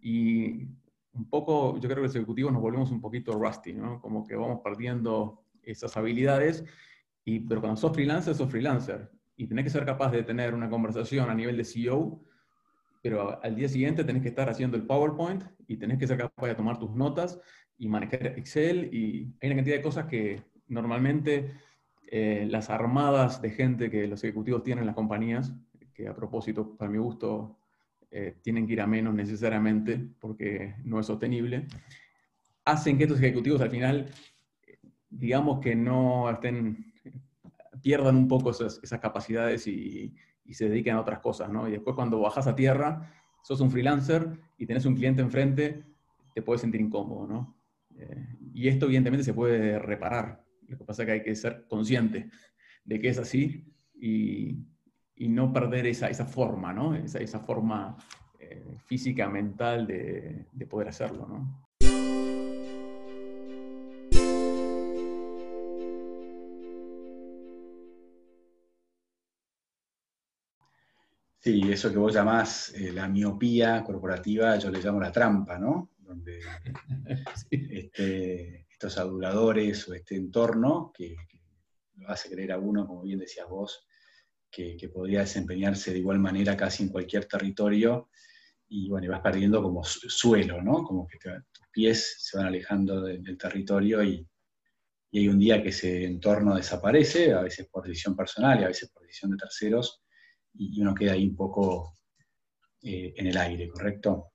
Y 0.00 0.68
un 1.14 1.28
poco, 1.28 1.74
yo 1.74 1.88
creo 1.88 1.96
que 1.96 2.02
los 2.02 2.14
ejecutivos 2.14 2.52
nos 2.52 2.62
volvemos 2.62 2.92
un 2.92 3.00
poquito 3.00 3.32
rusty, 3.32 3.72
¿no? 3.72 4.00
Como 4.00 4.24
que 4.24 4.36
vamos 4.36 4.60
perdiendo 4.62 5.42
esas 5.60 5.96
habilidades, 5.96 6.64
y, 7.24 7.40
pero 7.40 7.62
cuando 7.62 7.80
sos 7.80 7.92
freelancer, 7.92 8.32
sos 8.32 8.48
freelancer 8.48 9.10
y 9.36 9.48
tenés 9.48 9.64
que 9.64 9.70
ser 9.70 9.84
capaz 9.84 10.12
de 10.12 10.22
tener 10.22 10.54
una 10.54 10.70
conversación 10.70 11.28
a 11.30 11.34
nivel 11.34 11.56
de 11.56 11.64
CEO, 11.64 12.22
pero 13.04 13.38
al 13.44 13.54
día 13.54 13.68
siguiente 13.68 14.02
tenés 14.02 14.22
que 14.22 14.30
estar 14.30 14.48
haciendo 14.48 14.78
el 14.78 14.84
PowerPoint 14.84 15.44
y 15.68 15.76
tenés 15.76 15.98
que 15.98 16.06
ser 16.06 16.16
capaz 16.16 16.46
de 16.46 16.54
tomar 16.54 16.78
tus 16.78 16.90
notas 16.92 17.38
y 17.76 17.86
manejar 17.86 18.28
Excel 18.38 18.88
y 18.94 19.30
hay 19.42 19.50
una 19.50 19.56
cantidad 19.56 19.76
de 19.76 19.82
cosas 19.82 20.06
que 20.06 20.42
normalmente 20.68 21.52
eh, 22.10 22.46
las 22.48 22.70
armadas 22.70 23.42
de 23.42 23.50
gente 23.50 23.90
que 23.90 24.06
los 24.06 24.24
ejecutivos 24.24 24.62
tienen 24.62 24.84
en 24.84 24.86
las 24.86 24.94
compañías, 24.94 25.52
que 25.92 26.08
a 26.08 26.16
propósito, 26.16 26.78
para 26.78 26.90
mi 26.90 26.96
gusto, 26.96 27.58
eh, 28.10 28.38
tienen 28.40 28.66
que 28.66 28.72
ir 28.72 28.80
a 28.80 28.86
menos 28.86 29.12
necesariamente 29.12 30.00
porque 30.18 30.76
no 30.82 30.98
es 30.98 31.04
sostenible, 31.04 31.66
hacen 32.64 32.96
que 32.96 33.04
estos 33.04 33.18
ejecutivos 33.18 33.60
al 33.60 33.70
final, 33.70 34.08
digamos 35.10 35.60
que 35.60 35.76
no 35.76 36.30
estén 36.30 36.90
pierdan 37.82 38.16
un 38.16 38.28
poco 38.28 38.50
esas, 38.50 38.80
capacidades 38.98 39.66
y, 39.66 40.14
se 40.52 40.68
dediquen 40.68 40.96
a 40.96 41.00
otras 41.00 41.20
cosas, 41.20 41.48
¿no? 41.48 41.66
Y 41.66 41.72
después 41.72 41.96
cuando 41.96 42.20
bajas 42.20 42.46
a 42.46 42.54
tierra, 42.54 43.10
sos 43.42 43.60
un 43.60 43.70
freelancer 43.70 44.38
y 44.58 44.66
tenés 44.66 44.84
un 44.84 44.94
cliente 44.94 45.22
enfrente, 45.22 45.84
te 46.34 46.42
puedes 46.42 46.60
sentir 46.60 46.82
incómodo, 46.82 47.26
¿no? 47.26 47.56
Eh, 47.96 48.36
y 48.52 48.68
esto 48.68 48.86
evidentemente 48.86 49.24
se 49.24 49.32
puede 49.32 49.78
reparar. 49.78 50.44
Lo 50.68 50.76
que 50.76 50.84
pasa 50.84 51.02
es 51.02 51.06
que 51.06 51.12
hay 51.12 51.22
que 51.22 51.34
ser 51.34 51.66
consciente 51.68 52.28
de 52.84 53.00
que 53.00 53.08
es 53.08 53.18
así 53.18 53.72
y, 53.94 54.66
no 55.16 55.52
perder 55.52 55.86
esa, 55.86 56.10
esa 56.10 56.26
forma, 56.26 56.74
¿no? 56.74 56.94
Esa, 56.94 57.18
esa 57.18 57.40
forma 57.40 57.96
eh, 58.38 58.76
física, 58.84 59.28
mental 59.28 59.86
de, 59.86 60.46
de 60.52 60.66
poder 60.66 60.88
hacerlo, 60.88 61.26
¿no? 61.26 61.64
Sí, 71.44 71.60
eso 71.70 71.90
que 71.92 71.98
vos 71.98 72.14
llamás 72.14 72.72
eh, 72.74 72.90
la 72.90 73.06
miopía 73.06 73.84
corporativa, 73.84 74.58
yo 74.58 74.70
le 74.70 74.80
llamo 74.80 74.98
la 74.98 75.12
trampa, 75.12 75.58
¿no? 75.58 75.90
Donde 75.98 76.40
este, 77.50 78.66
estos 78.70 78.96
aduladores 78.96 79.86
o 79.86 79.92
este 79.92 80.16
entorno 80.16 80.90
que, 80.96 81.14
lo 81.96 82.08
hace 82.08 82.30
creer 82.30 82.52
a 82.52 82.58
uno, 82.58 82.86
como 82.86 83.02
bien 83.02 83.18
decías 83.18 83.46
vos, 83.46 83.86
que, 84.50 84.78
podría 84.90 85.20
desempeñarse 85.20 85.92
de 85.92 85.98
igual 85.98 86.18
manera 86.18 86.56
casi 86.56 86.84
en 86.84 86.88
cualquier 86.88 87.26
territorio, 87.26 88.08
y 88.66 88.88
bueno, 88.88 89.04
y 89.04 89.10
vas 89.10 89.20
perdiendo 89.20 89.62
como 89.62 89.84
suelo, 89.84 90.62
¿no? 90.62 90.82
Como 90.82 91.06
que 91.06 91.18
tus 91.18 91.68
pies 91.70 92.16
se 92.20 92.38
van 92.38 92.46
alejando 92.46 93.02
del 93.02 93.36
territorio 93.36 94.02
y, 94.02 94.26
y 95.10 95.18
hay 95.18 95.28
un 95.28 95.38
día 95.38 95.62
que 95.62 95.68
ese 95.68 96.06
entorno 96.06 96.56
desaparece, 96.56 97.34
a 97.34 97.42
veces 97.42 97.68
por 97.68 97.86
decisión 97.86 98.16
personal 98.16 98.60
y 98.60 98.64
a 98.64 98.68
veces 98.68 98.88
por 98.88 99.02
decisión 99.02 99.32
de 99.32 99.36
terceros, 99.36 100.03
y 100.56 100.80
uno 100.80 100.94
queda 100.94 101.12
ahí 101.12 101.26
un 101.26 101.36
poco 101.36 101.94
eh, 102.82 103.14
en 103.16 103.26
el 103.26 103.36
aire, 103.36 103.68
¿correcto? 103.68 104.32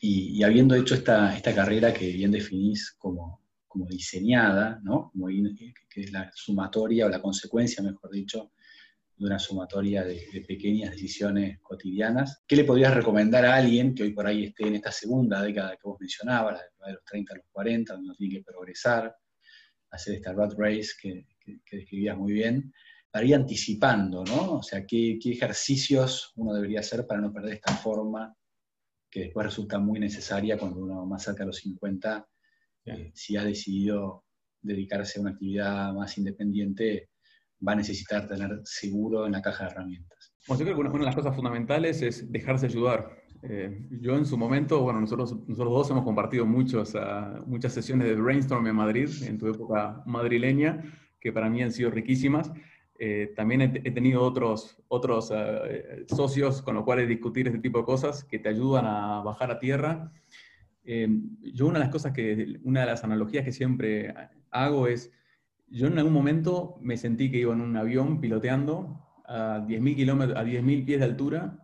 Y, 0.00 0.42
habiendo 0.42 0.74
hecho 0.74 0.94
esta, 0.94 1.34
esta, 1.34 1.54
carrera 1.54 1.92
que 1.92 2.12
bien 2.12 2.30
definís 2.30 2.92
como, 2.98 3.46
como 3.66 3.86
diseñada, 3.86 4.78
¿no? 4.82 5.10
Como, 5.10 5.28
que 5.28 6.00
es 6.02 6.12
la 6.12 6.30
sumatoria 6.34 7.06
o 7.06 7.08
la 7.08 7.22
consecuencia, 7.22 7.82
mejor 7.82 8.10
dicho, 8.10 8.52
de 9.16 9.24
una 9.24 9.38
sumatoria 9.38 10.04
de, 10.04 10.44
pequeñas 10.46 10.90
decisiones 10.90 11.58
cotidianas. 11.62 12.42
¿Qué 12.46 12.56
le 12.56 12.64
podrías 12.64 12.94
recomendar 12.94 13.46
a 13.46 13.56
alguien 13.56 13.94
que 13.94 14.02
hoy 14.02 14.12
por 14.12 14.26
ahí 14.26 14.44
esté 14.44 14.66
en 14.68 14.74
esta 14.74 14.92
segunda 14.92 15.42
década 15.42 15.76
que 15.76 15.88
vos 15.88 15.98
mencionabas, 15.98 16.60
la 16.78 16.88
de 16.88 16.92
los 16.92 17.04
30 17.04 17.32
a 17.32 17.36
los 17.38 17.46
40, 17.52 17.92
donde 17.94 18.08
uno 18.08 18.14
tiene 18.16 18.34
que 18.34 18.42
progresar, 18.42 19.16
hacer 19.90 20.16
esta 20.16 20.34
rat 20.34 20.52
race 20.58 20.90
que, 21.00 21.26
que, 21.40 21.60
que 21.64 21.76
describías 21.78 22.18
muy 22.18 22.34
bien? 22.34 22.72
Para 23.10 23.24
ir 23.24 23.34
anticipando, 23.34 24.24
¿no? 24.24 24.54
O 24.54 24.62
sea, 24.62 24.84
¿qué, 24.86 25.18
ejercicios 25.24 26.32
uno 26.36 26.54
debería 26.54 26.80
hacer 26.80 27.06
para 27.06 27.20
no 27.20 27.32
perder 27.32 27.54
esta 27.54 27.74
forma 27.74 28.34
que 29.10 29.20
después 29.20 29.46
resulta 29.46 29.78
muy 29.78 29.98
necesaria 29.98 30.58
cuando 30.58 30.80
uno 30.80 31.06
más 31.06 31.22
cerca 31.22 31.44
de 31.44 31.46
los 31.46 31.56
50, 31.56 32.28
eh, 32.84 33.12
si 33.14 33.36
ha 33.36 33.44
decidido 33.44 34.24
dedicarse 34.60 35.18
a 35.18 35.22
una 35.22 35.30
actividad 35.30 35.92
más 35.94 36.18
independiente, 36.18 37.10
va 37.66 37.72
a 37.72 37.76
necesitar 37.76 38.28
tener 38.28 38.60
seguro 38.64 39.26
en 39.26 39.32
la 39.32 39.42
caja 39.42 39.64
de 39.64 39.70
herramientas. 39.70 40.34
Bueno, 40.46 40.60
yo 40.60 40.64
creo 40.66 40.76
que 40.76 40.96
una, 40.96 40.98
de 40.98 41.04
las 41.06 41.14
cosas 41.14 41.34
fundamentales 41.34 42.02
es 42.02 42.30
dejarse 42.30 42.66
ayudar. 42.66 43.10
Eh, 43.42 43.86
yo 44.00 44.16
en 44.16 44.26
su 44.26 44.36
momento, 44.36 44.80
bueno, 44.82 45.00
nosotros, 45.00 45.34
nosotros 45.46 45.72
dos 45.72 45.90
hemos 45.90 46.04
compartido 46.04 46.46
muchos, 46.46 46.94
muchas 47.46 47.72
sesiones 47.72 48.08
de 48.08 48.14
brainstorm 48.14 48.66
en 48.66 48.76
Madrid, 48.76 49.08
en 49.22 49.38
tu 49.38 49.48
época 49.48 50.02
madrileña, 50.06 50.82
que 51.20 51.32
para 51.32 51.48
mí 51.48 51.62
han 51.62 51.72
sido 51.72 51.90
riquísimas. 51.90 52.52
Eh, 52.98 53.32
también 53.36 53.60
he, 53.60 53.90
tenido 53.90 54.22
otros, 54.22 54.78
otros 54.88 55.30
eh, 55.34 56.04
socios 56.08 56.62
con 56.62 56.74
los 56.74 56.84
cuales 56.84 57.08
discutir 57.08 57.46
este 57.46 57.58
tipo 57.58 57.78
de 57.78 57.84
cosas 57.84 58.24
que 58.24 58.38
te 58.38 58.48
ayudan 58.48 58.86
a 58.86 59.20
bajar 59.20 59.50
a 59.50 59.58
tierra. 59.58 60.12
Eh, 60.84 61.08
yo 61.54 61.66
una 61.66 61.78
de 61.78 61.84
las 61.84 61.92
cosas 61.92 62.12
que, 62.12 62.58
una 62.62 62.80
de 62.80 62.86
las 62.86 63.04
analogías 63.04 63.44
que 63.44 63.52
siempre 63.52 64.14
hago 64.50 64.86
es, 64.86 65.12
yo 65.68 65.88
en 65.88 65.98
algún 65.98 66.12
momento 66.12 66.78
me 66.80 66.96
sentí 66.96 67.30
que 67.30 67.38
iba 67.38 67.52
en 67.52 67.60
un 67.60 67.76
avión 67.76 68.20
piloteando 68.20 69.02
a 69.26 69.58
10.000 69.66 70.36
a 70.36 70.44
10.000 70.44 70.84
pies 70.84 71.00
de 71.00 71.04
altura 71.04 71.58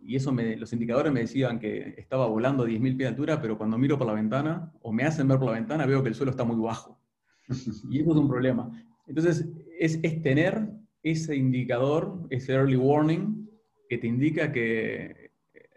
y 0.00 0.16
eso 0.16 0.32
me, 0.32 0.56
los 0.56 0.72
indicadores 0.72 1.12
me 1.12 1.20
decían 1.20 1.58
que 1.58 1.94
estaba 1.96 2.26
volando 2.26 2.62
a 2.62 2.66
10.000 2.66 2.80
pies 2.80 2.98
de 2.98 3.06
altura, 3.06 3.40
pero 3.40 3.58
cuando 3.58 3.78
miro 3.78 3.98
por 3.98 4.06
la 4.06 4.12
ventana 4.12 4.72
o 4.82 4.92
me 4.92 5.04
hacen 5.04 5.26
ver 5.26 5.38
por 5.38 5.48
la 5.48 5.54
ventana 5.54 5.86
veo 5.86 6.02
que 6.02 6.10
el 6.10 6.14
suelo 6.14 6.30
está 6.30 6.44
muy 6.44 6.56
bajo. 6.56 7.00
Y 7.90 8.00
eso 8.00 8.10
es 8.12 8.16
un 8.16 8.28
problema. 8.28 8.70
Entonces, 9.06 9.48
es, 9.78 10.00
tener 10.22 10.68
ese 11.02 11.36
indicador, 11.36 12.26
ese 12.30 12.52
early 12.52 12.76
warning, 12.76 13.48
que 13.88 13.98
te 13.98 14.06
indica 14.06 14.52
que 14.52 15.30
eh, 15.54 15.70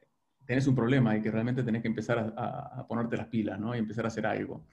tenés 0.46 0.68
un 0.68 0.76
problema 0.76 1.16
y 1.16 1.22
que 1.22 1.32
realmente 1.32 1.64
tenés 1.64 1.82
que 1.82 1.88
empezar 1.88 2.34
a, 2.36 2.86
ponerte 2.88 3.18
las 3.18 3.28
pilas, 3.28 3.60
¿no? 3.60 3.76
Y 3.76 3.80
empezar 3.80 4.06
a 4.06 4.10
hacer 4.10 4.26
algo. 4.26 4.66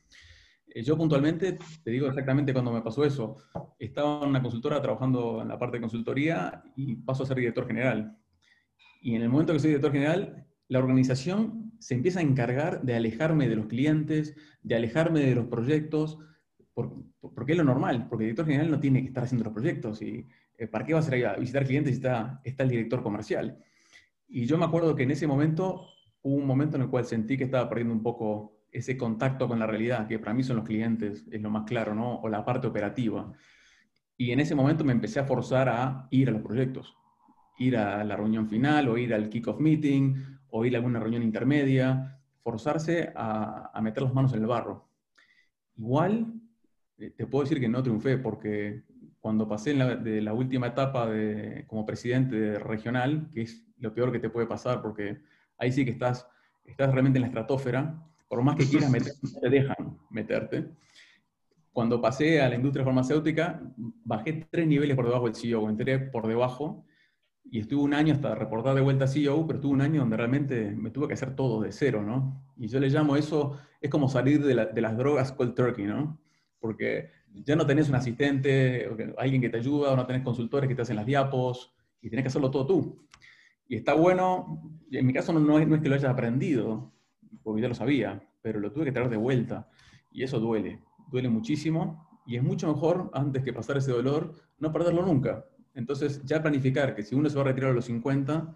Eh, 0.66 0.82
yo 0.82 0.96
puntualmente, 0.96 1.58
te 1.84 1.90
digo 1.90 2.08
exactamente 2.08 2.52
cuando 2.52 2.72
me 2.72 2.82
pasó 2.82 3.04
eso, 3.04 3.36
estaba 3.78 4.22
en 4.22 4.30
una 4.30 4.42
consultora 4.42 4.80
trabajando 4.80 5.42
en 5.42 5.48
la 5.48 5.58
parte 5.58 5.76
de 5.76 5.82
consultoría 5.82 6.62
y 6.76 6.96
paso 6.96 7.22
a 7.22 7.26
ser 7.26 7.36
director 7.36 7.66
general. 7.66 8.16
Y 9.00 9.14
en 9.14 9.22
el 9.22 9.28
momento 9.28 9.52
que 9.52 9.60
soy 9.60 9.70
director 9.70 9.92
general, 9.92 10.46
la 10.68 10.80
organización 10.80 11.72
se 11.78 11.94
empieza 11.94 12.18
a 12.20 12.22
encargar 12.22 12.82
de 12.82 12.96
alejarme 12.96 13.48
de 13.48 13.56
los 13.56 13.66
clientes, 13.66 14.34
de 14.62 14.74
alejarme 14.74 15.20
de 15.20 15.34
los 15.34 15.46
proyectos, 15.46 16.18
porque 17.20 17.52
es 17.52 17.58
lo 17.58 17.64
normal, 17.64 18.06
porque 18.08 18.24
el 18.24 18.28
director 18.28 18.46
general 18.46 18.70
no 18.70 18.80
tiene 18.80 19.02
que 19.02 19.08
estar 19.08 19.24
haciendo 19.24 19.44
los 19.44 19.52
proyectos. 19.52 20.02
Y, 20.02 20.26
eh, 20.56 20.66
¿Para 20.66 20.84
qué 20.84 20.92
va 20.92 21.00
a 21.00 21.02
ser 21.02 21.26
a 21.26 21.36
visitar 21.36 21.64
clientes 21.64 21.92
si 21.92 21.96
está, 21.96 22.40
está 22.44 22.62
el 22.62 22.70
director 22.70 23.02
comercial? 23.02 23.58
Y 24.28 24.46
yo 24.46 24.58
me 24.58 24.64
acuerdo 24.64 24.94
que 24.94 25.04
en 25.04 25.10
ese 25.10 25.26
momento 25.26 25.86
hubo 26.22 26.36
un 26.36 26.46
momento 26.46 26.76
en 26.76 26.82
el 26.82 26.88
cual 26.88 27.04
sentí 27.04 27.36
que 27.36 27.44
estaba 27.44 27.68
perdiendo 27.68 27.94
un 27.94 28.02
poco 28.02 28.58
ese 28.70 28.96
contacto 28.96 29.48
con 29.48 29.58
la 29.58 29.66
realidad, 29.66 30.06
que 30.06 30.18
para 30.18 30.34
mí 30.34 30.42
son 30.42 30.56
los 30.56 30.64
clientes, 30.66 31.24
es 31.30 31.40
lo 31.40 31.50
más 31.50 31.64
claro, 31.64 31.94
¿no? 31.94 32.16
O 32.16 32.28
la 32.28 32.44
parte 32.44 32.66
operativa. 32.66 33.32
Y 34.16 34.32
en 34.32 34.40
ese 34.40 34.54
momento 34.54 34.84
me 34.84 34.92
empecé 34.92 35.20
a 35.20 35.24
forzar 35.24 35.68
a 35.68 36.08
ir 36.10 36.28
a 36.28 36.32
los 36.32 36.42
proyectos, 36.42 36.96
ir 37.58 37.76
a 37.76 38.04
la 38.04 38.16
reunión 38.16 38.48
final, 38.48 38.88
o 38.88 38.98
ir 38.98 39.14
al 39.14 39.30
kick-off 39.30 39.58
meeting, 39.58 40.16
o 40.50 40.64
ir 40.64 40.74
a 40.74 40.78
alguna 40.78 41.00
reunión 41.00 41.22
intermedia, 41.22 42.20
forzarse 42.42 43.12
a, 43.14 43.70
a 43.72 43.80
meter 43.80 44.02
las 44.02 44.12
manos 44.12 44.32
en 44.34 44.40
el 44.40 44.46
barro. 44.46 44.90
Igual 45.76 46.37
te 46.98 47.26
puedo 47.26 47.44
decir 47.44 47.60
que 47.60 47.68
no 47.68 47.82
triunfé 47.82 48.18
porque 48.18 48.82
cuando 49.20 49.48
pasé 49.48 49.74
de 49.74 50.20
la 50.22 50.32
última 50.32 50.68
etapa 50.68 51.08
de, 51.08 51.64
como 51.66 51.86
presidente 51.86 52.58
regional, 52.58 53.30
que 53.32 53.42
es 53.42 53.66
lo 53.78 53.94
peor 53.94 54.12
que 54.12 54.18
te 54.18 54.30
puede 54.30 54.46
pasar 54.46 54.82
porque 54.82 55.18
ahí 55.58 55.72
sí 55.72 55.84
que 55.84 55.92
estás 55.92 56.26
estás 56.70 56.92
realmente 56.92 57.18
en 57.18 57.22
la 57.22 57.28
estratosfera, 57.28 58.02
por 58.28 58.42
más 58.42 58.56
que 58.56 58.68
quieras 58.68 58.90
meter, 58.90 59.12
no 59.22 59.30
te 59.40 59.48
dejan 59.48 59.98
meterte. 60.10 60.68
Cuando 61.72 62.00
pasé 62.00 62.40
a 62.40 62.48
la 62.48 62.56
industria 62.56 62.84
farmacéutica, 62.84 63.62
bajé 64.04 64.46
tres 64.50 64.66
niveles 64.66 64.96
por 64.96 65.06
debajo 65.06 65.26
del 65.26 65.34
CEO, 65.34 65.68
entré 65.68 65.98
por 65.98 66.26
debajo 66.26 66.84
y 67.50 67.60
estuve 67.60 67.82
un 67.82 67.94
año 67.94 68.12
hasta 68.14 68.34
reportar 68.34 68.74
de 68.74 68.80
vuelta 68.80 69.04
a 69.04 69.08
CEO, 69.08 69.46
pero 69.46 69.58
estuve 69.58 69.72
un 69.72 69.80
año 69.80 70.00
donde 70.00 70.16
realmente 70.16 70.72
me 70.72 70.90
tuve 70.90 71.08
que 71.08 71.14
hacer 71.14 71.34
todo 71.34 71.62
de 71.62 71.72
cero, 71.72 72.02
¿no? 72.02 72.44
Y 72.56 72.68
yo 72.68 72.80
le 72.80 72.88
llamo 72.88 73.16
eso, 73.16 73.58
es 73.80 73.90
como 73.90 74.08
salir 74.08 74.44
de, 74.44 74.54
de 74.66 74.80
las 74.80 74.96
drogas 74.96 75.32
cold 75.32 75.54
turkey, 75.54 75.86
¿no? 75.86 76.20
Porque 76.60 77.10
ya 77.32 77.56
no 77.56 77.66
tenés 77.66 77.88
un 77.88 77.94
asistente, 77.94 78.88
alguien 79.16 79.40
que 79.40 79.50
te 79.50 79.58
ayuda, 79.58 79.92
o 79.92 79.96
no 79.96 80.06
tenés 80.06 80.22
consultores 80.22 80.68
que 80.68 80.74
te 80.74 80.82
hacen 80.82 80.96
las 80.96 81.06
diapos, 81.06 81.74
y 82.00 82.10
tenés 82.10 82.24
que 82.24 82.28
hacerlo 82.28 82.50
todo 82.50 82.66
tú. 82.66 83.06
Y 83.66 83.76
está 83.76 83.94
bueno, 83.94 84.80
en 84.90 85.06
mi 85.06 85.12
caso 85.12 85.32
no, 85.32 85.58
es, 85.58 85.68
no 85.68 85.80
que 85.80 85.88
lo 85.88 85.94
hayas 85.94 86.10
aprendido, 86.10 86.92
porque 87.42 87.62
ya 87.62 87.68
lo 87.68 87.74
sabía, 87.74 88.26
pero 88.40 88.60
lo 88.60 88.72
tuve 88.72 88.86
que 88.86 88.92
traer 88.92 89.10
de 89.10 89.16
vuelta. 89.16 89.68
Y 90.10 90.22
eso 90.22 90.40
duele, 90.40 90.82
duele 91.10 91.28
muchísimo. 91.28 92.08
Y 92.26 92.36
es 92.36 92.42
mucho 92.42 92.72
mejor, 92.72 93.10
antes 93.12 93.42
que 93.42 93.52
pasar 93.52 93.76
ese 93.76 93.92
dolor, 93.92 94.34
no 94.58 94.72
perderlo 94.72 95.04
nunca. 95.04 95.44
Entonces, 95.74 96.22
ya 96.24 96.42
planificar 96.42 96.94
que 96.94 97.02
si 97.02 97.14
uno 97.14 97.28
se 97.30 97.36
va 97.36 97.42
a 97.42 97.46
retirar 97.46 97.70
a 97.70 97.74
los 97.74 97.84
50, 97.86 98.54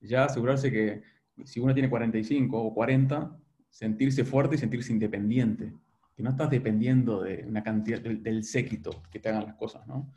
ya 0.00 0.24
asegurarse 0.24 0.70
que 0.70 1.02
si 1.44 1.60
uno 1.60 1.74
tiene 1.74 1.90
45 1.90 2.62
o 2.62 2.74
40, 2.74 3.36
sentirse 3.68 4.24
fuerte 4.24 4.56
y 4.56 4.58
sentirse 4.58 4.92
independiente. 4.92 5.72
Que 6.20 6.24
no 6.24 6.32
estás 6.32 6.50
dependiendo 6.50 7.22
de 7.22 7.46
una 7.48 7.62
cantidad, 7.62 7.98
del, 7.98 8.44
séquito 8.44 8.90
que 9.10 9.20
te 9.20 9.30
hagan 9.30 9.46
las 9.46 9.54
cosas, 9.54 9.86
¿no? 9.86 10.12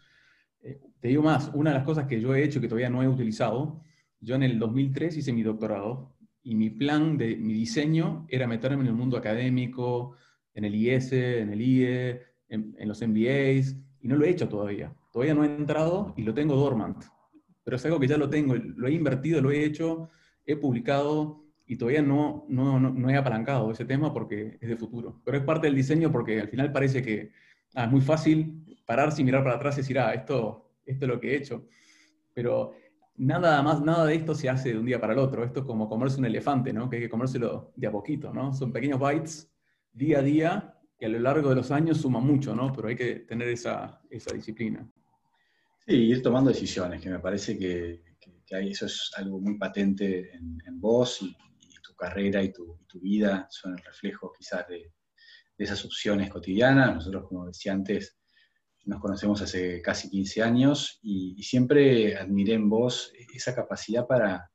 Eh, 0.59 0.81
te 0.99 1.07
digo 1.07 1.23
más, 1.23 1.49
una 1.53 1.69
de 1.69 1.77
las 1.77 1.85
cosas 1.85 2.07
que 2.07 2.19
yo 2.19 2.35
he 2.35 2.43
hecho 2.43 2.59
que 2.59 2.67
todavía 2.67 2.89
no 2.89 3.01
he 3.01 3.07
utilizado, 3.07 3.81
yo 4.19 4.35
en 4.35 4.43
el 4.43 4.59
2003 4.59 5.15
hice 5.15 5.31
mi 5.31 5.43
doctorado 5.43 6.13
y 6.41 6.55
mi 6.55 6.69
plan 6.69 7.17
de 7.17 7.37
mi 7.37 7.53
diseño 7.53 8.25
era 8.27 8.47
meterme 8.47 8.81
en 8.81 8.87
el 8.87 8.95
mundo 8.95 9.15
académico, 9.15 10.17
en 10.53 10.65
el 10.65 10.75
IS, 10.75 11.13
en 11.13 11.53
el 11.53 11.61
IE, 11.61 12.21
en, 12.49 12.75
los 12.85 13.01
MBAs, 13.01 13.77
y 14.01 14.07
no 14.09 14.17
lo 14.17 14.25
he 14.25 14.29
hecho 14.29 14.49
todavía. 14.49 14.93
Todavía 15.13 15.35
no 15.35 15.45
he 15.45 15.55
entrado 15.55 16.13
y 16.17 16.23
lo 16.23 16.33
tengo 16.33 16.57
dormant. 16.57 17.01
Pero 17.63 17.77
es 17.77 17.85
algo 17.85 17.97
que 17.97 18.09
ya 18.09 18.17
lo 18.17 18.29
tengo, 18.29 18.55
lo 18.55 18.89
he 18.89 18.91
invertido, 18.91 19.39
lo 19.39 19.51
he 19.51 19.63
hecho, 19.63 20.09
he 20.45 20.57
publicado 20.57 21.42
y 21.73 21.75
todavía 21.75 22.03
no, 22.03 22.45
no, 22.49 22.79
no, 22.79 23.09
he 23.09 23.17
apalancado 23.17 23.71
ese 23.71 23.83
tema 23.83 24.13
porque 24.13 24.59
es 24.61 24.69
de 24.69 24.77
futuro. 24.77 25.19
Pero 25.25 25.37
es 25.37 25.43
parte 25.43 25.65
del 25.65 25.75
diseño 25.75 26.11
porque 26.11 26.39
al 26.39 26.47
final 26.47 26.71
parece 26.71 27.01
que 27.01 27.31
ah, 27.73 27.85
es 27.85 27.91
muy 27.91 28.01
fácil 28.01 28.63
pararse 28.85 29.23
y 29.23 29.25
mirar 29.25 29.43
para 29.43 29.55
atrás 29.55 29.75
y 29.75 29.81
decir, 29.81 29.97
ah, 29.97 30.13
esto, 30.13 30.75
esto 30.85 31.05
es 31.05 31.09
lo 31.11 31.19
que 31.19 31.31
he 31.31 31.37
hecho. 31.37 31.67
Pero 32.31 32.73
nada 33.15 33.63
más, 33.63 33.81
nada 33.81 34.05
de 34.05 34.13
esto 34.13 34.35
se 34.35 34.49
hace 34.49 34.73
de 34.73 34.77
un 34.77 34.85
día 34.85 35.01
para 35.01 35.13
el 35.13 35.19
otro. 35.19 35.43
Esto 35.43 35.61
es 35.61 35.65
como 35.65 35.89
comerse 35.89 36.19
un 36.19 36.25
elefante, 36.25 36.71
¿no? 36.71 36.87
Que 36.87 36.97
hay 36.97 37.01
que 37.01 37.09
comérselo 37.09 37.73
de 37.75 37.87
a 37.87 37.91
poquito, 37.91 38.31
¿no? 38.31 38.53
Son 38.53 38.71
pequeños 38.71 38.99
bites 38.99 39.51
día 39.91 40.19
a 40.19 40.21
día 40.21 40.79
que 40.95 41.07
a 41.07 41.09
lo 41.09 41.19
largo 41.19 41.49
de 41.49 41.55
los 41.55 41.71
años 41.71 41.97
suman 41.97 42.23
mucho, 42.23 42.55
¿no? 42.55 42.71
Pero 42.71 42.87
hay 42.87 42.95
que 42.95 43.15
tener 43.21 43.47
esa, 43.47 43.99
esa 44.11 44.31
disciplina. 44.31 44.87
Sí, 45.87 45.95
ir 45.95 46.21
tomando 46.21 46.51
decisiones, 46.51 47.01
que 47.01 47.09
me 47.09 47.19
parece 47.19 47.57
que, 47.57 48.03
que, 48.19 48.69
eso 48.69 48.85
es 48.85 49.11
algo 49.17 49.39
muy 49.39 49.57
patente 49.57 50.35
en, 50.35 50.79
vos 50.79 51.19
y, 51.23 51.35
carrera 52.03 52.43
y 52.43 52.51
tu, 52.51 52.79
tu, 52.87 52.99
vida 52.99 53.47
son 53.49 53.73
el 53.73 53.83
reflejo 53.83 54.31
quizás 54.37 54.67
de, 54.67 54.93
de 55.57 55.63
esas 55.63 55.83
opciones 55.85 56.29
cotidianas. 56.29 56.95
Nosotros, 56.95 57.27
como 57.27 57.47
decía 57.47 57.73
antes, 57.73 58.17
nos 58.85 58.99
conocemos 58.99 59.41
hace 59.41 59.81
casi 59.81 60.09
15 60.09 60.41
años 60.41 60.99
y, 61.01 61.41
siempre 61.41 62.17
admiré 62.17 62.53
en 62.53 62.69
vos 62.69 63.13
esa 63.33 63.55
capacidad 63.55 64.05
para, 64.05 64.51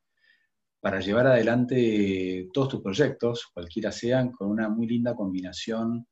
para 0.81 1.01
llevar 1.01 1.27
adelante 1.27 2.49
todos 2.53 2.69
tus 2.69 2.83
proyectos, 2.83 3.47
cualquiera 3.53 3.91
sean, 3.91 4.33
con 4.33 4.51
una 4.51 4.69
muy 4.69 4.87
linda 4.87 5.15
combinación 5.15 6.07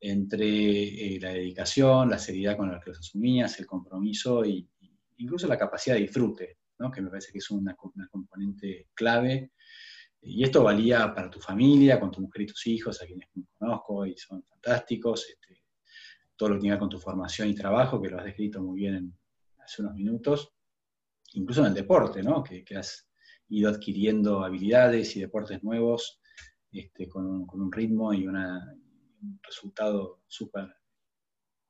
entre 0.00 1.14
eh, 1.16 1.20
la 1.20 1.30
dedicación, 1.30 2.10
la 2.10 2.18
seriedad 2.18 2.56
con 2.56 2.72
la 2.72 2.80
que 2.80 2.90
los 2.90 2.98
asumías, 2.98 3.58
el 3.60 3.66
compromiso 3.66 4.44
e 4.44 4.66
incluso 5.18 5.46
la 5.46 5.58
capacidad 5.58 5.94
de 5.94 6.02
disfrute, 6.02 6.58
¿no? 6.78 6.90
que 6.90 7.00
me 7.00 7.10
parece 7.10 7.30
que 7.32 7.38
es 7.38 7.50
una, 7.50 7.76
componente 7.76 8.88
clave. 8.94 9.52
Y 10.24 10.44
esto 10.44 10.62
valía 10.62 11.12
para 11.12 11.28
tu 11.28 11.40
familia, 11.40 11.98
con 11.98 12.12
tu 12.12 12.20
mujer 12.20 12.42
y 12.42 12.46
tus 12.46 12.66
hijos, 12.68 13.02
a 13.02 13.06
quienes 13.06 13.28
conozco 13.58 14.06
y 14.06 14.16
son 14.16 14.42
fantásticos. 14.44 15.26
Este, 15.28 15.62
todo 16.36 16.50
lo 16.50 16.54
que 16.56 16.62
tiene 16.62 16.78
con 16.78 16.88
tu 16.88 16.98
formación 16.98 17.48
y 17.48 17.54
trabajo, 17.54 18.00
que 18.00 18.08
lo 18.08 18.18
has 18.18 18.24
descrito 18.24 18.62
muy 18.62 18.80
bien 18.80 19.16
hace 19.58 19.82
unos 19.82 19.94
minutos, 19.94 20.52
incluso 21.34 21.60
en 21.60 21.68
el 21.68 21.74
deporte, 21.74 22.22
¿no? 22.22 22.42
que, 22.42 22.64
has 22.76 23.08
ido 23.48 23.70
adquiriendo 23.70 24.44
habilidades 24.44 25.14
y 25.16 25.20
deportes 25.20 25.62
nuevos 25.62 26.20
este, 26.72 27.08
con, 27.08 27.46
un, 27.48 27.72
ritmo 27.72 28.14
y 28.14 28.26
un 28.26 28.36
resultado 29.42 30.22
súper 30.26 30.74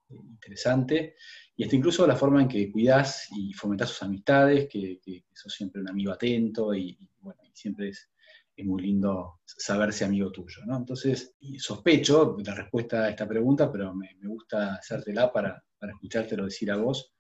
interesante. 0.09 1.17
Y 1.57 1.65
hasta 1.65 1.77
incluso 1.77 2.07
la 2.07 2.17
forma 2.17 2.43
en 2.43 2.49
que 2.49 2.71
cuidas 2.71 3.29
y 3.37 3.53
fomentas 3.53 3.91
sus 3.91 4.03
amistades, 4.03 4.69
que, 4.71 5.01
que, 5.03 5.25
sos 5.35 5.53
siempre 5.53 5.81
un 5.81 5.91
amigo 5.91 6.12
atento 6.12 6.75
y, 6.75 6.97
y 6.99 7.11
bueno, 7.21 7.41
siempre 7.53 7.88
es 7.88 8.11
es 8.55 8.67
muy 8.67 8.83
lindo 8.83 9.41
saberse 9.45 10.05
amigo 10.05 10.31
tuyo, 10.31 10.65
¿no? 10.67 10.77
Entonces, 10.77 11.35
sospecho 11.59 12.37
la 12.45 12.55
respuesta 12.55 13.05
a 13.05 13.11
esta 13.11 13.27
pregunta, 13.27 13.71
pero 13.71 13.95
me, 13.95 14.09
gusta 14.23 14.75
hacértela 14.75 15.33
para, 15.33 15.62
para 15.79 15.93
escuchártelo 15.93 16.45
decir 16.45 16.71
a 16.71 16.77
vos, 16.77 17.15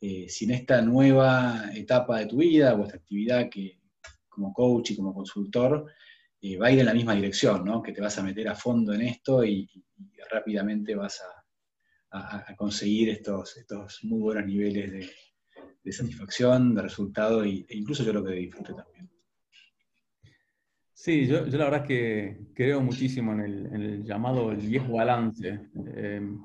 eh, 0.00 0.28
si 0.28 0.44
en 0.44 0.52
esta 0.52 0.80
nueva 0.80 1.70
etapa 1.74 2.20
de 2.20 2.26
tu 2.26 2.36
vida 2.36 2.74
o 2.74 2.84
esta 2.84 2.98
actividad 2.98 3.48
que 3.50 3.80
como 4.28 4.52
coach 4.52 4.92
y 4.92 4.96
como 4.96 5.12
consultor 5.12 5.86
eh, 6.40 6.56
va 6.56 6.68
a 6.68 6.70
ir 6.70 6.78
en 6.78 6.86
la 6.86 6.94
misma 6.94 7.14
dirección, 7.14 7.64
¿no? 7.64 7.82
Que 7.82 7.92
te 7.92 8.00
vas 8.00 8.16
a 8.18 8.22
meter 8.22 8.48
a 8.48 8.54
fondo 8.54 8.94
en 8.94 9.02
esto 9.02 9.44
y, 9.44 9.68
rápidamente 10.30 10.94
vas 10.94 11.22
a, 12.12 12.54
conseguir 12.56 13.08
estos, 13.08 13.56
estos 13.56 14.00
muy 14.04 14.20
buenos 14.20 14.46
niveles 14.46 15.10
de, 15.82 15.92
satisfacción, 15.92 16.74
de 16.74 16.82
resultado 16.82 17.42
e 17.44 17.66
incluso 17.70 18.04
yo 18.04 18.12
lo 18.12 18.22
que 18.22 18.32
disfrute 18.32 18.74
también. 18.74 19.10
Sí, 21.00 21.28
yo, 21.28 21.46
la 21.46 21.66
verdad 21.66 21.82
es 21.82 21.86
que 21.86 22.38
creo 22.54 22.80
muchísimo 22.80 23.32
en 23.32 23.40
el, 23.40 24.02
llamado 24.02 24.50
el 24.50 24.56
viejo 24.56 24.94
balance. 24.94 25.60
Em, 25.94 26.40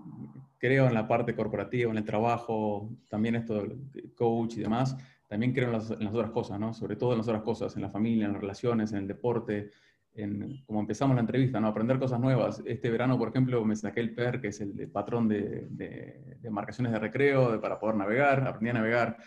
creo 0.59 0.85
en 0.85 0.93
la 0.93 1.07
parte 1.07 1.35
corporativa, 1.35 1.89
en 1.89 1.97
el 1.97 2.05
trabajo, 2.05 2.87
también 3.09 3.33
esto 3.33 3.55
del 3.55 4.13
coach 4.15 4.57
y 4.57 4.61
demás. 4.61 4.95
También 5.27 5.53
creo 5.53 5.69
en 5.69 5.71
las, 5.71 5.89
otras 5.89 6.29
cosas, 6.29 6.59
¿no? 6.59 6.71
Sobre 6.71 6.97
todo 6.97 7.13
en 7.13 7.17
las 7.17 7.27
otras 7.27 7.41
cosas, 7.41 7.75
en 7.75 7.81
la 7.81 7.89
familia, 7.89 8.27
en 8.27 8.33
las 8.33 8.41
relaciones, 8.41 8.91
en 8.91 8.99
el 8.99 9.07
deporte, 9.07 9.71
en 10.13 10.63
como 10.67 10.81
empezamos 10.81 11.15
la 11.15 11.21
entrevista, 11.21 11.59
¿no? 11.59 11.69
Aprender 11.69 11.97
cosas 11.97 12.19
nuevas. 12.19 12.61
Este 12.63 12.91
verano, 12.91 13.17
por 13.17 13.29
ejemplo, 13.29 13.65
me 13.65 13.75
saqué 13.75 14.01
el 14.01 14.13
PER, 14.13 14.39
que 14.39 14.49
es 14.49 14.61
el 14.61 14.87
patrón 14.91 15.27
de, 15.27 15.65
de, 15.71 16.49
marcaciones 16.51 16.93
de 16.93 16.99
recreo 16.99 17.59
para 17.59 17.79
poder 17.79 17.95
navegar. 17.95 18.47
Aprendí 18.47 18.69
a 18.69 18.73
navegar 18.73 19.17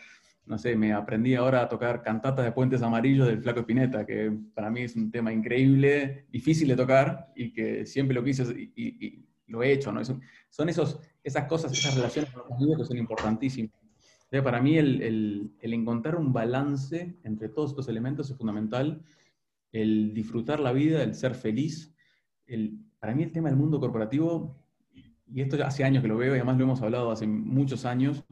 no 0.47 0.59
sé, 0.59 0.77
me 0.77 0.93
aprendí 0.93 1.35
ahora 1.35 1.63
a 1.63 1.69
tocar 1.69 2.03
cantatas 2.03 2.45
de 2.45 2.53
Puentes 2.53 2.81
Amarillos 2.81 3.27
del 3.27 3.43
Flaco 3.43 3.61
Espineta, 3.61 4.07
que 4.07 4.33
para 4.55 4.71
mí 4.71 4.83
es 4.83 4.95
un 4.95 5.11
tema 5.11 5.33
increíble, 5.33 6.27
difícil 6.31 6.69
de 6.69 6.77
tocar 6.77 7.33
y 7.35 7.53
que 7.53 7.85
siempre 7.85 8.15
lo 8.15 8.23
quise 8.23 8.45
y, 8.77 9.23
lo 9.49 9.63
he 9.63 9.71
hecho, 9.73 9.93
¿no? 9.93 10.01
son 10.05 10.69
esos, 10.69 10.99
esas 11.23 11.45
cosas, 11.45 11.71
esas 11.71 11.95
relaciones 11.95 12.33
con 12.33 12.43
los 12.43 12.53
amigos 12.53 12.79
que 12.79 12.85
son 12.85 12.97
importantísimas. 12.97 13.71
para 14.43 14.61
mí 14.61 14.77
el, 14.77 15.53
el, 15.61 15.73
encontrar 15.73 16.17
un 16.17 16.33
balance 16.33 17.17
entre 17.23 17.49
todos 17.49 17.71
estos 17.71 17.89
elementos 17.89 18.29
es 18.29 18.37
fundamental, 18.37 19.05
el 19.71 20.13
disfrutar 20.15 20.59
la 20.59 20.73
vida, 20.73 21.03
el 21.05 21.15
ser 21.15 21.37
feliz. 21.37 21.95
El, 22.47 22.81
para 22.99 23.15
mí 23.15 23.23
el 23.23 23.31
tema 23.31 23.49
del 23.49 23.57
mundo 23.57 23.79
corporativo, 23.79 24.57
y 24.93 25.43
esto 25.43 25.57
ya 25.57 25.69
hace 25.69 25.85
años 25.85 26.03
que 26.03 26.09
lo 26.09 26.17
veo 26.17 26.35
y 26.35 26.39
además 26.39 26.57
lo 26.57 26.65
hemos 26.65 26.83
hablado 26.83 27.13
hace 27.13 27.27
muchos 27.29 27.85
años, 27.85 28.25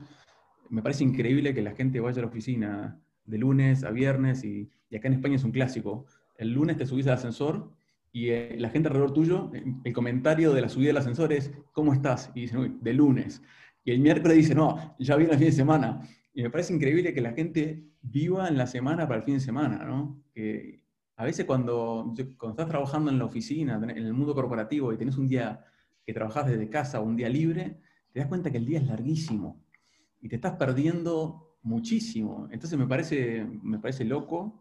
me 0.70 0.83
parece 0.83 1.05
increíble 1.05 1.55
que 1.55 1.62
la 1.62 1.72
gente 1.72 2.00
vaya 2.00 2.18
a 2.18 2.22
la 2.22 2.29
oficina 2.29 3.00
de 3.24 3.38
lunes 3.38 3.85
a 3.85 3.90
viernes 3.90 4.44
y, 4.44 4.70
acá 4.94 5.09
en 5.09 5.14
España 5.14 5.37
es 5.37 5.44
un 5.44 5.50
clásico. 5.50 6.07
El 6.37 6.53
lunes 6.53 6.77
te 6.77 6.87
subís 6.87 7.07
al 7.07 7.14
ascensor 7.14 7.72
y 8.12 8.29
eh, 8.31 8.57
la 8.59 8.70
gente 8.70 8.88
alrededor 8.88 9.12
tuyo, 9.12 9.50
el 9.83 9.92
comentario 9.92 10.53
de 10.53 10.61
la 10.61 10.68
subida 10.68 10.88
del 10.88 10.98
ascensor 10.98 11.33
es, 11.33 11.53
¿cómo 11.72 11.92
estás? 11.92 12.31
Y 12.35 12.42
dicen, 12.42 12.79
de 12.81 12.92
lunes. 12.92 13.42
Y 13.85 13.90
el 13.90 14.00
miércoles 14.00 14.37
dice, 14.37 14.55
no, 14.55 14.94
ya 14.98 15.16
viene 15.16 15.33
el 15.33 15.38
fin 15.38 15.48
de 15.48 15.53
semana. 15.53 16.00
Y 16.33 16.42
me 16.42 16.50
parece 16.50 16.74
increíble 16.74 17.12
que 17.12 17.20
la 17.20 17.33
gente 17.33 17.85
viva 18.03 18.48
en 18.48 18.57
la 18.57 18.66
semana 18.66 19.09
para 19.09 19.18
el 19.18 19.24
fin 19.24 19.35
de 19.35 19.40
semana, 19.40 19.85
¿no? 19.85 20.22
Que 20.33 20.85
a 21.16 21.24
veces 21.24 21.44
cuando, 21.44 22.12
cuando 22.38 22.50
estás 22.50 22.68
trabajando 22.68 23.11
en 23.11 23.18
la 23.18 23.24
oficina, 23.24 23.81
en 23.83 23.90
el 23.90 24.12
mundo 24.12 24.35
corporativo 24.35 24.92
y 24.92 24.96
tienes 24.96 25.16
un 25.16 25.29
día 25.29 25.64
que 26.05 26.12
trabajas 26.12 26.46
desde 26.46 26.68
casa 26.68 27.00
o 27.00 27.05
un 27.05 27.16
día 27.16 27.29
libre, 27.29 27.79
te 28.12 28.20
das 28.20 28.29
cuenta 28.29 28.50
que 28.50 28.59
el 28.59 28.66
día 28.66 28.79
es 28.79 28.87
larguísimo 28.87 29.63
y 30.25 30.29
te 30.31 30.37
estás 30.37 30.53
perdiendo 30.53 31.59
muchísimo. 31.63 32.49
Entonces 32.51 32.79
me 32.79 32.87
parece, 32.87 33.47
me 33.63 33.79
parece 33.79 34.07
loco 34.07 34.59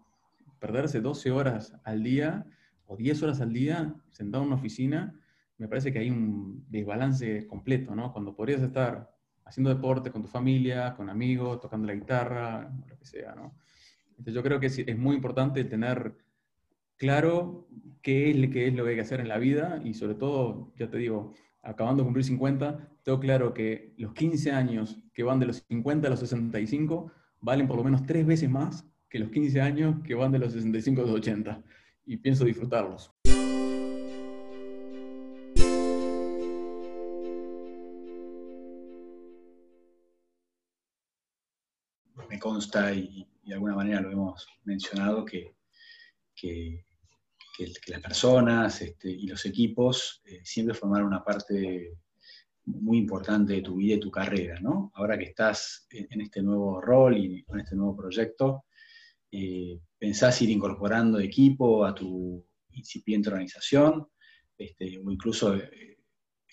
perderse 0.59 0.99
12 0.99 1.31
horas 1.31 1.73
al 1.85 2.03
día 2.03 2.45
o 2.85 2.97
10 2.97 3.23
horas 3.23 3.39
al 3.39 3.53
día 3.53 3.95
sentado 4.11 4.43
en 4.43 4.47
una 4.47 4.57
oficina. 4.57 5.17
Me 5.57 5.69
parece 5.69 5.93
que 5.93 5.99
hay 5.99 6.09
un 6.09 6.65
desbalance 6.69 7.47
completo, 7.47 7.95
¿no? 7.95 8.11
Cuando 8.11 8.35
podrías 8.35 8.61
estar 8.61 9.09
haciendo 9.45 9.69
deporte 9.69 10.11
con 10.11 10.21
tu 10.21 10.27
familia, 10.27 10.95
con 10.95 11.09
amigos, 11.09 11.61
tocando 11.61 11.87
la 11.87 11.93
guitarra, 11.93 12.69
lo 12.85 12.97
que 12.97 13.05
sea, 13.05 13.33
¿no? 13.33 13.55
Entonces 14.09 14.33
yo 14.33 14.43
creo 14.43 14.59
que 14.59 14.65
es, 14.65 14.97
muy 14.97 15.15
importante 15.15 15.63
tener 15.63 16.17
claro 16.97 17.69
qué 18.01 18.31
es, 18.31 18.49
qué 18.49 18.67
es 18.67 18.73
lo 18.73 18.83
que 18.83 18.89
hay 18.89 18.95
que 18.95 19.01
hacer 19.01 19.21
en 19.21 19.29
la 19.29 19.37
vida 19.37 19.79
y 19.81 19.93
sobre 19.93 20.15
todo, 20.15 20.73
ya 20.77 20.89
te 20.89 20.97
digo, 20.97 21.33
acabando 21.63 22.03
de 22.03 22.07
cumplir 22.07 22.25
50, 22.25 22.89
tengo 23.03 23.19
claro 23.19 23.53
que 23.53 23.93
los 23.97 24.13
15 24.13 24.51
años 24.51 24.99
que 25.13 25.23
van 25.23 25.39
de 25.39 25.47
los 25.47 25.63
50 25.67 26.07
a 26.07 26.11
los 26.11 26.19
65 26.19 27.11
valen 27.39 27.67
por 27.67 27.77
lo 27.77 27.83
menos 27.83 28.05
tres 28.05 28.25
veces 28.25 28.49
más 28.49 28.85
que 29.09 29.19
los 29.19 29.29
15 29.29 29.61
años 29.61 29.95
que 30.05 30.13
van 30.13 30.31
de 30.31 30.39
los 30.39 30.53
65 30.53 31.01
a 31.01 31.05
los 31.05 31.13
80 31.15 31.63
y 32.05 32.17
pienso 32.17 32.45
disfrutarlos. 32.45 33.11
Me 42.29 42.39
consta 42.39 42.93
y, 42.93 43.27
de 43.43 43.53
alguna 43.53 43.75
manera 43.75 44.01
lo 44.01 44.11
hemos 44.11 44.47
mencionado 44.63 45.23
que, 45.23 45.55
que, 46.35 46.85
las 47.87 48.01
personas 48.01 48.81
este, 48.81 49.09
y 49.09 49.27
los 49.27 49.45
equipos 49.45 50.21
eh, 50.25 50.41
siempre 50.43 50.75
formaron 50.75 51.07
una 51.07 51.23
parte 51.23 51.97
muy 52.65 52.97
importante 52.97 53.53
de 53.53 53.61
tu 53.61 53.75
vida 53.75 53.95
y 53.95 53.99
tu 53.99 54.09
carrera, 54.09 54.59
¿no? 54.61 54.91
Ahora 54.95 55.17
que 55.17 55.25
estás 55.25 55.85
en, 55.89 56.21
este 56.21 56.41
nuevo 56.41 56.79
rol 56.81 57.17
y 57.17 57.43
con 57.43 57.59
este 57.59 57.75
nuevo 57.75 57.95
proyecto, 57.95 58.65
eh, 59.31 59.79
¿pensás 59.97 60.41
ir 60.41 60.49
incorporando 60.49 61.19
equipo 61.19 61.85
a 61.85 61.93
tu 61.93 62.45
incipiente 62.71 63.29
organización? 63.29 64.07
Este, 64.57 64.97
o 64.97 65.11
incluso 65.11 65.55
eh, 65.55 65.97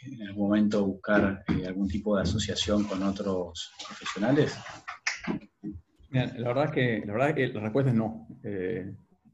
en 0.02 0.22
algún 0.22 0.48
momento 0.48 0.84
buscar 0.84 1.44
algún 1.66 1.88
tipo 1.88 2.16
de 2.16 2.22
asociación 2.22 2.84
con 2.84 3.02
otros 3.02 3.72
profesionales? 3.86 4.56
la 6.10 6.48
verdad 6.48 6.64
es 6.64 6.70
que 6.72 7.06
la, 7.06 7.12
verdad 7.12 7.34
que 7.34 7.48
la 7.48 7.60
respuesta 7.60 7.90
es 7.90 7.96
no. 7.96 8.26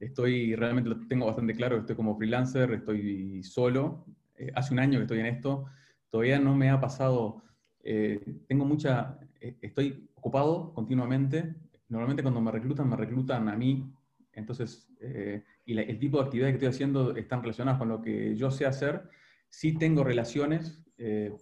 Estoy, 0.00 0.54
realmente 0.54 0.90
lo 0.90 1.06
tengo 1.06 1.26
bastante 1.26 1.54
claro, 1.54 1.78
estoy 1.78 1.96
como 1.96 2.16
freelancer, 2.16 2.72
estoy 2.72 3.42
solo. 3.42 4.06
hace 4.54 4.72
un 4.72 4.80
año 4.80 4.98
que 4.98 5.04
estoy 5.04 5.20
en 5.20 5.26
esto. 5.26 5.66
Todavía 6.10 6.38
no 6.38 6.54
me 6.54 6.70
ha 6.70 6.80
pasado, 6.80 7.42
eh, 7.82 8.20
tengo 8.46 8.64
mucha, 8.64 9.18
eh, 9.40 9.56
estoy 9.60 10.08
ocupado 10.14 10.72
continuamente, 10.72 11.54
normalmente 11.88 12.22
cuando 12.22 12.40
me 12.40 12.50
reclutan, 12.50 12.88
me 12.88 12.96
reclutan 12.96 13.48
a 13.48 13.56
mí, 13.56 13.92
entonces, 14.32 14.88
eh, 15.00 15.42
y 15.64 15.78
el 15.78 15.98
tipo 15.98 16.18
de 16.18 16.24
actividades 16.24 16.52
que 16.52 16.56
estoy 16.56 16.68
haciendo 16.68 17.16
están 17.16 17.42
relacionadas 17.42 17.78
con 17.78 17.88
lo 17.88 18.00
que 18.02 18.34
yo 18.36 18.50
sé 18.50 18.66
hacer, 18.66 19.08
sí 19.48 19.76
tengo 19.78 20.04
relaciones, 20.04 20.82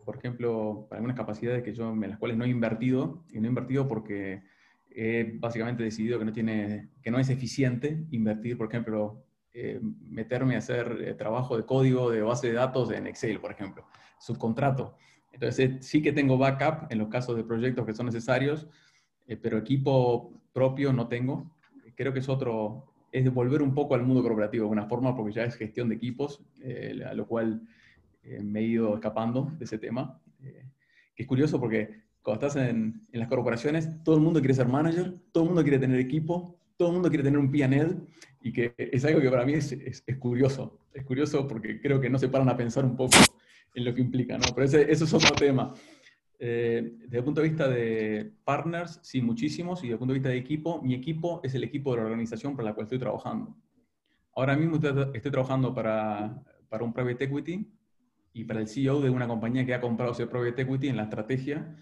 por 0.04 0.16
ejemplo, 0.16 0.86
para 0.88 0.98
algunas 0.98 1.16
capacidades 1.16 1.62
que 1.62 1.72
yo, 1.72 1.92
en 1.92 2.00
las 2.00 2.18
cuales 2.18 2.36
no 2.36 2.44
he 2.44 2.48
invertido, 2.48 3.24
y 3.30 3.38
no 3.38 3.46
he 3.46 3.48
invertido 3.48 3.86
porque 3.86 4.42
he 4.94 5.36
básicamente 5.38 5.82
decidido 5.82 6.18
que 6.18 6.24
no, 6.24 6.32
tiene, 6.32 6.90
que 7.02 7.10
no 7.10 7.18
es 7.18 7.28
eficiente 7.28 8.04
invertir, 8.10 8.56
por 8.56 8.68
ejemplo, 8.68 9.24
meterme 10.08 10.56
a 10.56 10.58
hacer 10.58 11.16
trabajo 11.16 11.56
de 11.56 11.64
código 11.64 12.10
de 12.10 12.22
base 12.22 12.48
de 12.48 12.54
datos 12.54 12.90
en 12.90 13.06
Excel, 13.06 13.40
por 13.40 13.52
ejemplo 13.52 13.86
subcontrato. 14.24 14.96
Entonces, 15.32 15.70
eh, 15.70 15.78
sí 15.80 16.02
que 16.02 16.12
tengo 16.12 16.38
backup 16.38 16.90
en 16.90 16.98
los 16.98 17.08
casos 17.08 17.36
de 17.36 17.44
proyectos 17.44 17.84
que 17.84 17.92
son 17.92 18.06
necesarios, 18.06 18.66
eh, 19.26 19.36
pero 19.36 19.58
equipo 19.58 20.32
propio 20.52 20.92
no 20.92 21.08
tengo. 21.08 21.54
Creo 21.94 22.12
que 22.12 22.20
es 22.20 22.28
otro, 22.28 22.94
es 23.12 23.32
volver 23.32 23.62
un 23.62 23.74
poco 23.74 23.94
al 23.94 24.02
mundo 24.02 24.22
corporativo 24.22 24.62
de 24.62 24.66
alguna 24.66 24.86
forma, 24.86 25.14
porque 25.14 25.32
ya 25.32 25.44
es 25.44 25.56
gestión 25.56 25.88
de 25.88 25.96
equipos, 25.96 26.42
eh, 26.62 27.02
a 27.06 27.14
lo 27.14 27.26
cual 27.26 27.62
me 28.42 28.60
he 28.60 28.62
ido 28.62 28.94
escapando 28.94 29.52
de 29.58 29.66
ese 29.66 29.78
tema. 29.78 30.18
que 31.14 31.22
es 31.22 31.28
curioso 31.28 31.60
porque 31.60 32.03
cuando 32.24 32.46
estás 32.46 32.60
en, 32.60 33.02
en, 33.12 33.20
las 33.20 33.28
corporaciones, 33.28 34.02
todo 34.02 34.16
el 34.16 34.22
mundo 34.22 34.40
quiere 34.40 34.54
ser 34.54 34.66
manager, 34.66 35.14
todo 35.30 35.44
el 35.44 35.50
mundo 35.50 35.62
quiere 35.62 35.78
tener 35.78 36.00
equipo, 36.00 36.58
todo 36.76 36.88
el 36.88 36.94
mundo 36.94 37.08
quiere 37.10 37.22
tener 37.22 37.38
un 37.38 37.50
PNL, 37.50 37.98
y 38.40 38.52
que 38.52 38.74
es 38.76 39.04
algo 39.04 39.20
que 39.20 39.30
para 39.30 39.44
mí 39.44 39.52
es, 39.52 39.72
es, 39.72 40.02
es 40.06 40.16
curioso. 40.16 40.80
Es 40.92 41.04
curioso 41.04 41.46
porque 41.46 41.80
creo 41.80 42.00
que 42.00 42.10
no 42.10 42.18
se 42.18 42.28
paran 42.28 42.48
a 42.48 42.56
pensar 42.56 42.84
un 42.84 42.96
poco 42.96 43.16
en 43.74 43.84
lo 43.84 43.94
que 43.94 44.00
implica, 44.00 44.38
¿no? 44.38 44.44
Pero 44.54 44.64
ese, 44.64 44.90
eso 44.90 45.04
es 45.04 45.14
otro 45.14 45.34
tema. 45.34 45.74
Eh, 46.38 46.96
desde 47.04 47.18
el 47.18 47.24
punto 47.24 47.40
de 47.40 47.48
vista 47.48 47.68
de 47.68 48.32
partners, 48.44 49.00
sí, 49.02 49.20
muchísimos, 49.20 49.80
y 49.80 49.88
desde 49.88 49.94
el 49.94 49.98
punto 49.98 50.12
de 50.14 50.18
vista 50.18 50.30
de 50.30 50.38
equipo, 50.38 50.82
mi 50.82 50.94
equipo 50.94 51.40
es 51.44 51.54
el 51.54 51.64
equipo 51.64 51.92
de 51.92 51.98
la 51.98 52.04
organización 52.04 52.56
para 52.56 52.70
la 52.70 52.74
cual 52.74 52.84
estoy 52.84 52.98
trabajando. 52.98 53.56
Ahora 54.34 54.56
mismo 54.56 54.76
estoy, 54.76 55.30
trabajando 55.30 55.72
para, 55.74 56.42
para, 56.68 56.84
un 56.84 56.92
private 56.92 57.24
equity 57.24 57.70
y 58.32 58.44
para 58.44 58.60
el 58.60 58.68
CEO 58.68 59.00
de 59.00 59.10
una 59.10 59.28
compañía 59.28 59.64
que 59.64 59.74
ha 59.74 59.80
comprado 59.80 60.12
ese 60.12 60.26
private 60.26 60.62
equity 60.62 60.88
en 60.88 60.96
la 60.96 61.04
estrategia, 61.04 61.76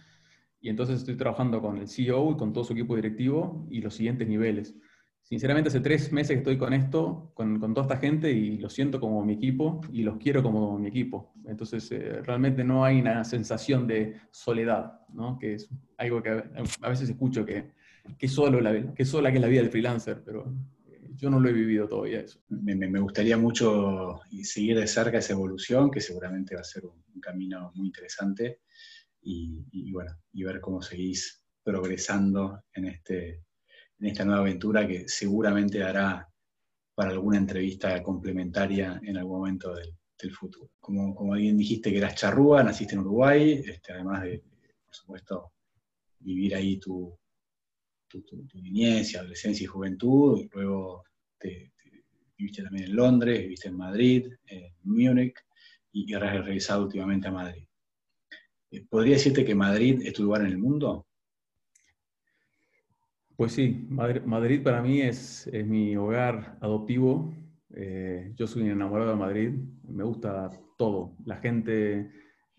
y 0.63 0.71
entonces 0.71 1.01
estoy 1.01 1.17
trabajando 1.17 1.61
con 1.61 1.77
el 1.77 1.89
CEO 1.89 2.33
y 2.33 2.37
con 2.37 2.53
todo 2.53 2.65
su 2.65 2.73
equipo 2.73 2.97
directivo 2.97 3.67
y 3.71 3.83
los 3.83 3.95
siguientes 3.95 4.27
niveles 4.27 4.75
sinceramente 5.33 5.69
hace 5.69 5.81
tres 5.81 6.13
meses 6.13 6.33
que 6.33 6.39
estoy 6.39 6.59
con 6.59 6.73
esto, 6.73 7.33
con, 7.35 7.59
con, 7.59 7.73
toda 7.73 7.87
esta 7.87 7.97
gente 7.97 8.31
y 8.31 8.59
lo 8.59 8.69
siento 8.69 9.01
como 9.01 9.25
mi 9.25 9.35
equipo 9.35 9.81
y 9.91 10.03
los 10.03 10.19
quiero 10.19 10.43
como 10.43 10.79
mi 10.79 10.89
equipo. 10.89 11.33
Entonces, 11.47 11.91
eh, 11.93 12.21
realmente 12.23 12.65
no 12.65 12.85
hay 12.85 13.01
una 13.01 13.25
sensación 13.25 13.87
de 13.87 14.17
soledad, 14.31 15.01
¿no? 15.13 15.39
que 15.39 15.55
es 15.55 15.71
algo 15.97 16.23
que 16.23 16.31
a, 16.31 16.89
veces 16.89 17.09
escucho 17.09 17.45
que, 17.45 17.71
que, 18.19 18.29
solo 18.29 18.61
la, 18.61 18.95
que 18.95 19.05
sola 19.05 19.31
que 19.31 19.37
es 19.37 19.43
la 19.43 19.49
vida 19.49 19.63
del 19.63 19.71
freelancer, 19.71 20.23
pero 20.25 20.53
eh, 20.87 21.11
yo 21.15 21.31
no 21.31 21.41
lo 21.41 21.49
he 21.49 21.53
vivido 21.53 21.89
todavía 21.89 22.21
eso. 22.21 22.41
Me, 22.49 22.75
me, 22.75 23.01
gustaría 23.01 23.37
mucho 23.37 24.21
seguir 24.43 24.79
de 24.79 24.87
cerca 24.87 25.19
esa 25.19 25.33
evolución, 25.33 25.91
que 25.91 26.01
seguramente 26.01 26.55
va 26.55 26.61
a 26.61 26.65
ser 26.65 26.85
un, 26.85 27.03
camino 27.21 27.71
muy 27.77 27.87
interesante, 27.87 28.61
y, 29.23 29.65
y 29.71 29.93
bueno, 29.93 30.13
y 30.33 30.45
ver 30.45 30.61
cómo 30.61 30.83
seguís 30.83 31.43
progresando 31.63 32.63
en 32.75 32.87
este 32.87 33.45
en 34.03 34.09
esta 34.09 34.25
nueva 34.25 34.41
aventura 34.41 34.87
que 34.87 35.05
seguramente 35.07 35.79
dará 35.79 36.29
para 36.95 37.13
alguna 37.13 37.39
entrevista 37.39 38.03
complementaria 38.03 39.01
en 39.05 39.17
algún 39.17 39.39
momento 39.39 39.75
del, 39.75 39.95
futuro. 40.39 40.71
Como, 40.79 41.17
como 41.17 41.33
bien 41.33 41.57
dijiste 41.57 41.91
que 41.91 41.99
eras 41.99 42.15
charrúa, 42.15 42.63
naciste 42.63 42.95
en 42.95 43.01
Uruguay, 43.01 43.61
este, 43.67 43.93
además 43.93 44.23
de, 44.23 44.39
por 44.39 44.95
supuesto, 44.95 45.53
vivir 46.21 46.55
ahí 46.55 46.79
tu, 46.79 47.19
tu, 48.07 48.23
niñez, 48.55 49.17
adolescencia 49.17 49.65
y 49.65 49.67
juventud, 49.67 50.39
y 50.39 50.49
luego 50.53 51.03
te, 51.37 51.73
viviste 52.39 52.63
también 52.63 52.85
en 52.85 52.95
Londres, 52.95 53.41
viviste 53.41 53.67
en 53.67 53.77
Madrid, 53.77 54.29
en 54.47 54.73
Múnich, 54.85 55.35
y, 55.91 56.15
has 56.15 56.21
regresado 56.45 56.85
últimamente 56.85 57.27
a 57.27 57.33
Madrid. 57.33 57.67
¿Podría 58.89 59.15
decirte 59.15 59.45
que 59.45 59.55
Madrid 59.55 60.01
es 60.05 60.15
tu 60.15 60.25
lugar 60.25 60.43
en 60.43 60.49
el 60.49 60.59
mundo? 60.59 61.07
Pues 63.37 63.53
sí, 63.53 63.87
Madrid, 63.89 64.63
para 64.63 64.83
mí 64.83 65.01
es, 65.01 65.51
mi 65.67 65.97
hogar 65.97 66.59
adoptivo. 66.61 67.35
Eh, 67.75 68.33
yo 68.37 68.47
soy 68.47 68.69
enamorado 68.69 69.11
de 69.11 69.17
Madrid, 69.17 69.51
me 69.89 70.05
gusta 70.05 70.51
todo, 70.77 71.17
la 71.25 71.37
gente, 71.37 72.11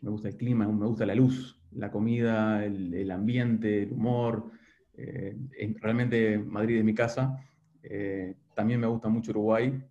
me 0.02 0.10
gusta 0.10 0.30
el 0.30 0.36
clima, 0.36 0.68
me 0.68 0.86
gusta 0.86 1.06
la 1.06 1.16
luz, 1.16 1.60
la 1.72 1.92
comida, 1.92 2.66
el, 2.66 3.10
ambiente, 3.12 3.84
el 3.84 3.94
humor. 3.94 4.52
Eh, 4.96 5.38
realmente 5.80 6.38
Madrid 6.38 6.78
es 6.78 6.84
mi 6.84 6.94
casa. 6.94 7.38
Eh, 7.82 8.36
también 8.56 8.80
me 8.80 8.88
gusta 8.88 9.10
mucho 9.10 9.32
Uruguay 9.32 9.82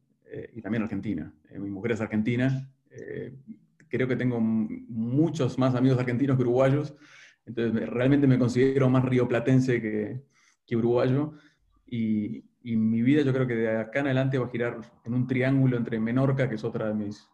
y 0.54 0.62
también 0.62 0.82
Argentina. 0.82 1.32
mi 1.58 1.70
mujer 1.70 1.92
es 1.92 2.00
argentina. 2.00 2.70
Creo 3.92 4.08
que 4.08 4.16
tengo 4.16 4.40
muchos 4.40 5.58
más 5.58 5.74
amigos 5.74 5.98
argentinos 5.98 6.36
que 6.36 6.42
uruguayos. 6.42 6.96
Entonces 7.44 7.88
realmente 7.90 8.26
me 8.26 8.38
considero 8.38 8.88
más 8.88 9.04
rioplatense 9.04 9.82
que, 9.82 10.22
que 10.66 10.76
uruguayo. 10.76 11.34
Y, 11.86 12.44
mi 12.64 13.02
vida 13.02 13.22
yo 13.22 13.32
creo 13.32 13.46
que 13.48 13.56
de 13.56 13.76
acá 13.76 14.00
en 14.00 14.06
adelante 14.06 14.38
va 14.38 14.46
a 14.46 14.48
girar 14.48 14.80
en 15.04 15.14
un 15.14 15.26
triángulo 15.26 15.76
entre 15.76 15.98
Menorca, 15.98 16.48
que 16.48 16.54
es 16.54 16.62
otra 16.62 16.86
de 16.86 16.94
mis, 16.94 17.28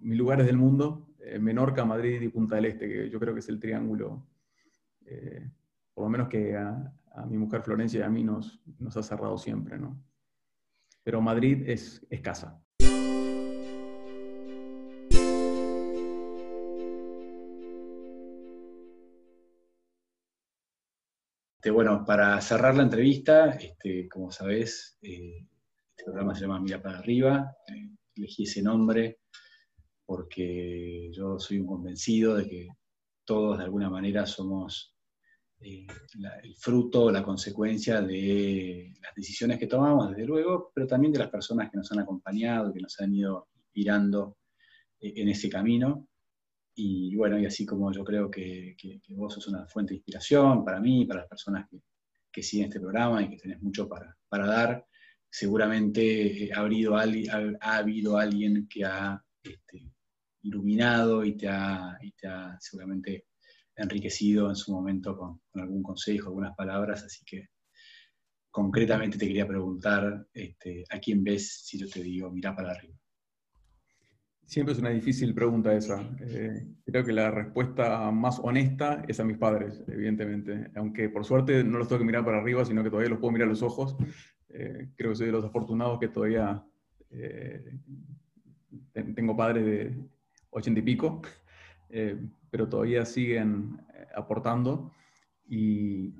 mis 0.00 0.16
lugares 0.16 0.46
del 0.46 0.56
mundo, 0.56 1.08
eh, 1.18 1.40
Menorca, 1.40 1.84
Madrid 1.84 2.22
y 2.22 2.28
Punta 2.28 2.54
del 2.54 2.66
Este, 2.66 2.88
que 2.88 3.10
yo 3.10 3.18
creo 3.18 3.34
que 3.34 3.40
es 3.40 3.48
el 3.48 3.58
triángulo, 3.58 4.28
eh, 5.06 5.50
por 5.92 6.04
lo 6.04 6.10
menos 6.10 6.28
que 6.28 6.56
a, 6.56 6.94
mi 7.28 7.36
mujer 7.36 7.62
Florencia 7.62 7.98
y 7.98 8.02
a 8.04 8.08
mí 8.08 8.22
nos, 8.22 8.62
nos 8.78 8.96
ha 8.96 9.02
cerrado 9.02 9.36
siempre, 9.38 9.76
¿no? 9.76 10.00
Pero 11.02 11.20
Madrid 11.20 11.64
es, 11.68 12.06
es 12.08 12.20
casa. 12.20 12.62
Este, 21.58 21.72
bueno, 21.72 22.04
para 22.06 22.40
cerrar 22.40 22.76
la 22.76 22.84
entrevista, 22.84 23.48
este, 23.50 24.08
como 24.08 24.30
sabés, 24.30 24.96
eh, 25.02 25.44
este 25.90 26.04
programa 26.04 26.32
se 26.32 26.42
llama 26.42 26.60
Mira 26.60 26.80
para 26.80 27.00
arriba. 27.00 27.52
Eh, 27.66 27.96
elegí 28.14 28.44
ese 28.44 28.62
nombre 28.62 29.18
porque 30.06 31.10
yo 31.12 31.36
soy 31.40 31.58
un 31.58 31.66
convencido 31.66 32.36
de 32.36 32.48
que 32.48 32.68
todos 33.24 33.58
de 33.58 33.64
alguna 33.64 33.90
manera 33.90 34.24
somos 34.24 34.94
eh, 35.58 35.84
el 36.44 36.54
fruto, 36.54 37.10
la 37.10 37.24
consecuencia 37.24 38.02
de 38.02 38.94
las 39.02 39.12
decisiones 39.16 39.58
que 39.58 39.66
tomamos, 39.66 40.10
desde 40.10 40.26
luego, 40.26 40.70
pero 40.72 40.86
también 40.86 41.12
de 41.12 41.18
las 41.18 41.30
personas 41.30 41.72
que 41.72 41.76
nos 41.78 41.90
han 41.90 41.98
acompañado, 41.98 42.72
que 42.72 42.80
nos 42.80 43.00
han 43.00 43.12
ido 43.12 43.48
inspirando 43.56 44.36
en 45.00 45.28
ese 45.28 45.48
camino. 45.48 46.06
Y 46.80 47.16
bueno, 47.16 47.36
y 47.40 47.44
así 47.44 47.66
como 47.66 47.90
yo 47.92 48.04
creo 48.04 48.30
que, 48.30 48.76
vos 49.08 49.34
sos 49.34 49.48
una 49.48 49.66
fuente 49.66 49.94
de 49.94 49.96
inspiración 49.96 50.64
para 50.64 50.78
mí, 50.78 51.04
para 51.06 51.20
las 51.20 51.28
personas 51.28 51.68
que, 51.68 51.82
siguen 52.40 52.66
este 52.66 52.78
programa 52.78 53.20
y 53.20 53.30
que 53.30 53.36
tenés 53.36 53.60
mucho 53.60 53.88
para, 53.88 54.46
dar, 54.46 54.86
seguramente 55.28 56.48
ha 56.54 56.60
habido, 56.60 56.96
ha, 56.96 57.76
habido 57.78 58.16
alguien 58.16 58.68
que 58.68 58.84
ha 58.84 59.20
este, 59.42 59.90
iluminado 60.42 61.24
y 61.24 61.36
te 61.36 61.48
ha, 61.48 61.98
seguramente 62.60 63.26
enriquecido 63.74 64.48
en 64.48 64.54
su 64.54 64.70
momento 64.70 65.16
con, 65.16 65.40
algún 65.54 65.82
consejo, 65.82 66.28
algunas 66.28 66.54
palabras, 66.54 67.02
así 67.02 67.24
que 67.24 67.48
concretamente 68.52 69.18
te 69.18 69.26
quería 69.26 69.48
preguntar 69.48 70.28
este, 70.32 70.84
a 70.90 71.00
quién 71.00 71.24
ves 71.24 71.64
si 71.64 71.76
yo 71.76 71.88
te 71.88 72.04
digo, 72.04 72.30
mira 72.30 72.54
para 72.54 72.70
arriba. 72.70 72.94
Siempre 74.48 74.72
es 74.72 74.78
una 74.78 74.88
difícil 74.88 75.34
pregunta 75.34 75.74
esa. 75.74 76.00
Eh, 76.20 76.66
creo 76.86 77.04
que 77.04 77.12
la 77.12 77.30
respuesta 77.30 78.10
más 78.10 78.40
honesta 78.42 79.04
es 79.06 79.20
a 79.20 79.24
mis 79.24 79.36
padres, 79.36 79.84
evidentemente. 79.86 80.70
Aunque 80.74 81.10
por 81.10 81.26
suerte 81.26 81.62
no 81.62 81.76
los 81.76 81.86
tengo 81.86 81.98
que 81.98 82.06
mirar 82.06 82.24
para 82.24 82.38
arriba, 82.38 82.64
sino 82.64 82.82
que 82.82 82.88
todavía 82.88 83.10
los 83.10 83.18
puedo 83.18 83.32
mirar 83.32 83.46
a 83.46 83.50
los 83.50 83.60
ojos. 83.60 83.94
Eh, 84.48 84.88
creo 84.96 85.10
que 85.10 85.16
soy 85.16 85.26
de 85.26 85.32
los 85.32 85.44
afortunados 85.44 85.98
que 85.98 86.08
todavía 86.08 86.64
eh, 87.10 87.62
tengo 89.14 89.36
padres 89.36 89.66
de 89.66 89.94
ochenta 90.48 90.80
y 90.80 90.82
pico, 90.82 91.20
pero 92.48 92.70
todavía 92.70 93.04
siguen 93.04 93.78
aportando. 94.16 94.92
Y, 95.46 96.14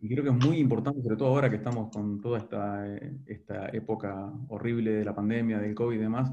creo 0.00 0.24
que 0.24 0.30
es 0.30 0.46
muy 0.46 0.56
importante, 0.60 1.02
sobre 1.02 1.16
todo 1.16 1.28
ahora 1.28 1.50
que 1.50 1.56
estamos 1.56 1.90
con 1.90 2.22
toda 2.22 2.38
esta, 2.38 2.86
esta 3.26 3.68
época 3.68 4.32
horrible 4.48 4.92
de 4.92 5.04
la 5.04 5.14
pandemia, 5.14 5.58
del 5.58 5.74
COVID 5.74 5.96
y 5.96 6.00
demás, 6.00 6.32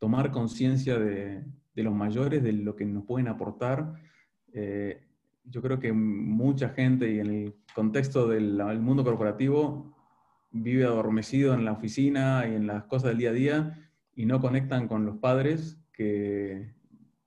tomar 0.00 0.32
conciencia 0.32 0.98
de, 0.98 1.44
los 1.76 1.94
mayores, 1.94 2.42
de 2.42 2.52
lo 2.52 2.74
que 2.74 2.84
nos 2.84 3.04
pueden 3.04 3.28
aportar. 3.28 3.94
Eh, 4.52 5.06
yo 5.44 5.62
creo 5.62 5.78
que 5.78 5.92
mucha 5.92 6.70
gente 6.70 7.12
y 7.12 7.20
en 7.20 7.26
el 7.26 7.54
contexto 7.74 8.26
del, 8.26 8.58
mundo 8.80 9.04
corporativo 9.04 9.94
vive 10.50 10.84
adormecido 10.84 11.54
en 11.54 11.64
la 11.64 11.72
oficina 11.72 12.44
y 12.48 12.54
en 12.56 12.66
las 12.66 12.84
cosas 12.84 13.10
del 13.10 13.18
día 13.18 13.30
a 13.30 13.34
día 13.34 13.90
y 14.14 14.26
no 14.26 14.40
conectan 14.40 14.88
con 14.88 15.06
los 15.06 15.18
padres 15.18 15.78
que, 15.92 16.74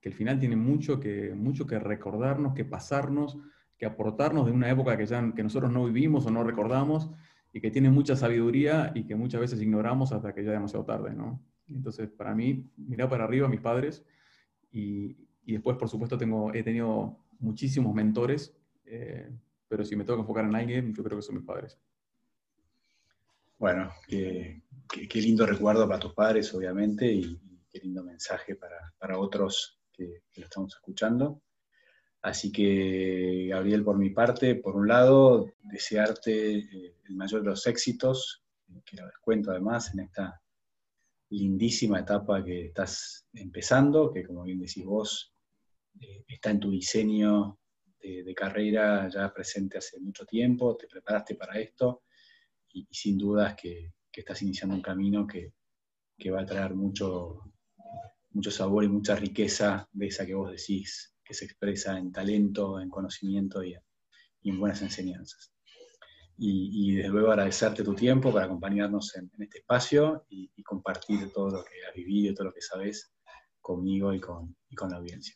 al 0.03 0.13
final 0.13 0.39
tienen 0.39 0.59
mucho 0.59 0.99
que, 0.99 1.33
mucho 1.33 1.65
que 1.65 1.79
recordarnos, 1.79 2.53
que 2.53 2.65
pasarnos, 2.65 3.37
que 3.77 3.85
aportarnos 3.85 4.45
de 4.45 4.51
una 4.51 4.69
época 4.69 4.97
que, 4.97 5.05
ya, 5.05 5.33
que 5.33 5.43
nosotros 5.43 5.71
no 5.71 5.85
vivimos 5.85 6.25
o 6.25 6.31
no 6.31 6.43
recordamos 6.43 7.09
y 7.53 7.61
que 7.61 7.71
tienen 7.71 7.93
mucha 7.93 8.15
sabiduría 8.15 8.91
y 8.95 9.05
que 9.05 9.15
muchas 9.15 9.39
veces 9.39 9.61
ignoramos 9.61 10.11
hasta 10.11 10.33
que 10.33 10.43
ya 10.43 10.49
es 10.49 10.55
demasiado 10.55 10.85
tarde, 10.85 11.13
¿no? 11.13 11.39
Entonces, 11.67 12.09
para 12.09 12.35
mí, 12.35 12.69
mirar 12.77 13.09
para 13.09 13.23
arriba 13.23 13.47
a 13.47 13.49
mis 13.49 13.61
padres 13.61 14.05
y, 14.71 15.15
después, 15.45 15.77
por 15.77 15.89
supuesto, 15.89 16.17
tengo, 16.17 16.53
he 16.53 16.63
tenido 16.63 17.25
muchísimos 17.39 17.93
mentores, 17.93 18.55
eh, 18.85 19.29
pero 19.67 19.85
si 19.85 19.95
me 19.95 20.03
tengo 20.03 20.17
que 20.17 20.21
enfocar 20.21 20.45
en 20.45 20.55
alguien, 20.55 20.93
yo 20.93 21.03
creo 21.03 21.17
que 21.17 21.23
son 21.23 21.35
mis 21.35 21.45
padres. 21.45 21.79
Bueno, 23.57 23.91
qué, 24.07 24.61
lindo 25.15 25.45
recuerdo 25.45 25.87
para 25.87 25.99
tus 25.99 26.13
padres, 26.13 26.53
obviamente, 26.53 27.11
y, 27.11 27.39
qué 27.69 27.79
lindo 27.79 28.03
mensaje 28.03 28.55
para, 28.55 29.17
otros 29.17 29.79
que, 29.91 30.23
lo 30.35 30.43
estamos 30.43 30.73
escuchando. 30.75 31.41
Así 32.21 32.51
que, 32.51 33.47
Gabriel, 33.49 33.83
por 33.83 33.97
mi 33.97 34.09
parte, 34.09 34.55
por 34.55 34.75
un 34.75 34.87
lado, 34.87 35.53
desearte 35.61 36.57
eh, 36.57 36.97
el 37.07 37.15
mayor 37.15 37.41
de 37.41 37.49
los 37.49 37.65
éxitos, 37.67 38.43
que 38.85 38.97
lo 38.97 39.05
descuento 39.05 39.51
además 39.51 39.93
en 39.93 40.01
esta 40.01 40.42
lindísima 41.33 41.99
etapa 41.99 42.43
que 42.43 42.67
estás 42.67 43.25
empezando, 43.33 44.11
que 44.11 44.25
como 44.25 44.43
bien 44.43 44.59
decís 44.59 44.85
vos, 44.85 45.33
eh, 45.99 46.23
está 46.27 46.51
en 46.51 46.59
tu 46.59 46.69
diseño 46.69 47.59
de, 47.99 48.33
carrera 48.35 49.09
ya 49.09 49.33
presente 49.33 49.77
hace 49.77 49.99
mucho 49.99 50.25
tiempo, 50.25 50.75
te 50.75 50.87
preparaste 50.87 51.35
para 51.35 51.57
esto 51.59 52.03
y, 52.73 52.85
sin 52.91 53.17
dudas 53.17 53.55
que, 53.55 53.93
que, 54.11 54.21
estás 54.21 54.41
iniciando 54.41 54.75
un 54.75 54.81
camino 54.81 55.25
que, 55.25 55.53
que, 56.17 56.29
va 56.29 56.41
a 56.41 56.45
traer 56.45 56.75
mucho, 56.75 57.39
mucho 58.31 58.51
sabor 58.51 58.83
y 58.83 58.89
mucha 58.89 59.15
riqueza 59.15 59.87
de 59.93 60.07
esa 60.07 60.25
que 60.25 60.33
vos 60.33 60.51
decís, 60.51 61.15
que 61.23 61.33
se 61.33 61.45
expresa 61.45 61.97
en 61.97 62.11
talento, 62.11 62.81
en 62.81 62.89
conocimiento 62.89 63.63
y 63.63 63.73
en 64.43 64.59
buenas 64.59 64.81
enseñanzas 64.81 65.52
y, 66.37 66.95
desde 66.95 67.09
luego 67.09 67.31
agradecerte 67.31 67.83
tu 67.83 67.93
tiempo 67.93 68.31
para 68.31 68.45
acompañarnos 68.45 69.15
en, 69.15 69.29
este 69.39 69.59
espacio 69.59 70.25
y, 70.29 70.51
compartir 70.63 71.31
todo 71.33 71.49
lo 71.49 71.63
que 71.63 71.85
has 71.87 71.93
vivido 71.93 72.31
y 72.31 72.33
todo 72.33 72.47
lo 72.47 72.53
que 72.53 72.61
sabes 72.61 73.13
conmigo 73.61 74.13
y 74.13 74.19
con, 74.19 74.55
con 74.75 74.89
la 74.89 74.97
audiencia. 74.97 75.35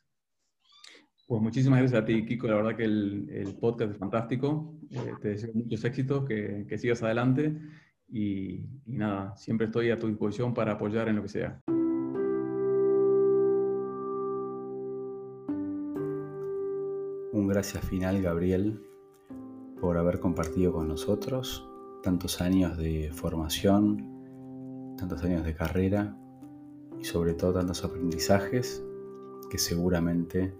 Pues 1.27 1.41
muchísimas 1.41 1.79
gracias 1.79 2.01
a 2.01 2.05
ti, 2.05 2.25
Kiko. 2.25 2.47
La 2.47 2.55
verdad 2.55 2.75
que 2.77 2.85
el, 2.85 3.29
el 3.29 3.55
podcast 3.57 3.91
es 3.91 3.97
fantástico. 3.97 4.79
Eh, 4.89 5.13
te 5.21 5.29
deseo 5.29 5.53
muchos 5.53 5.83
éxitos, 5.83 6.25
que, 6.25 6.65
que 6.67 6.77
sigas 6.77 7.03
adelante 7.03 7.59
y, 8.07 8.65
y 8.85 8.97
nada, 8.97 9.35
siempre 9.35 9.67
estoy 9.67 9.91
a 9.91 9.99
tu 9.99 10.07
disposición 10.07 10.53
para 10.53 10.73
apoyar 10.73 11.09
en 11.09 11.17
lo 11.17 11.23
que 11.23 11.29
sea. 11.29 11.61
Un 17.33 17.47
gracias 17.47 17.85
final, 17.85 18.21
Gabriel, 18.21 18.81
por 19.79 19.97
haber 19.97 20.19
compartido 20.19 20.73
con 20.73 20.87
nosotros 20.87 21.67
tantos 22.03 22.41
años 22.41 22.77
de 22.77 23.11
formación, 23.13 24.95
tantos 24.97 25.23
años 25.23 25.43
de 25.43 25.53
carrera 25.53 26.17
y 26.99 27.03
sobre 27.03 27.33
todo 27.33 27.53
tantos 27.53 27.83
aprendizajes 27.83 28.83
que 29.49 29.57
seguramente 29.57 30.53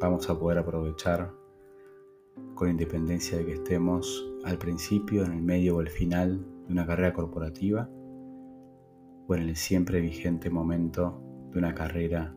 vamos 0.00 0.28
a 0.30 0.38
poder 0.38 0.58
aprovechar 0.58 1.32
con 2.54 2.70
independencia 2.70 3.38
de 3.38 3.46
que 3.46 3.54
estemos 3.54 4.26
al 4.44 4.58
principio, 4.58 5.24
en 5.24 5.32
el 5.32 5.42
medio 5.42 5.76
o 5.76 5.80
el 5.80 5.88
final 5.88 6.44
de 6.66 6.72
una 6.72 6.86
carrera 6.86 7.12
corporativa 7.12 7.88
o 9.26 9.34
en 9.34 9.42
el 9.42 9.56
siempre 9.56 10.00
vigente 10.00 10.50
momento 10.50 11.22
de 11.52 11.58
una 11.58 11.74
carrera 11.74 12.34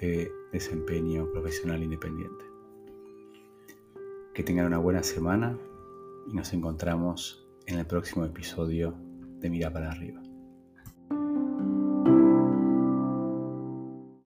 de 0.00 0.30
desempeño 0.52 1.30
profesional 1.32 1.82
independiente. 1.82 2.53
Que 4.34 4.42
tengan 4.42 4.66
una 4.66 4.78
buena 4.78 5.04
semana 5.04 5.56
y 6.26 6.34
nos 6.34 6.52
encontramos 6.52 7.46
en 7.66 7.78
el 7.78 7.86
próximo 7.86 8.24
episodio 8.24 8.96
de 9.38 9.48
Mira 9.48 9.72
para 9.72 9.92
arriba. 9.92 10.23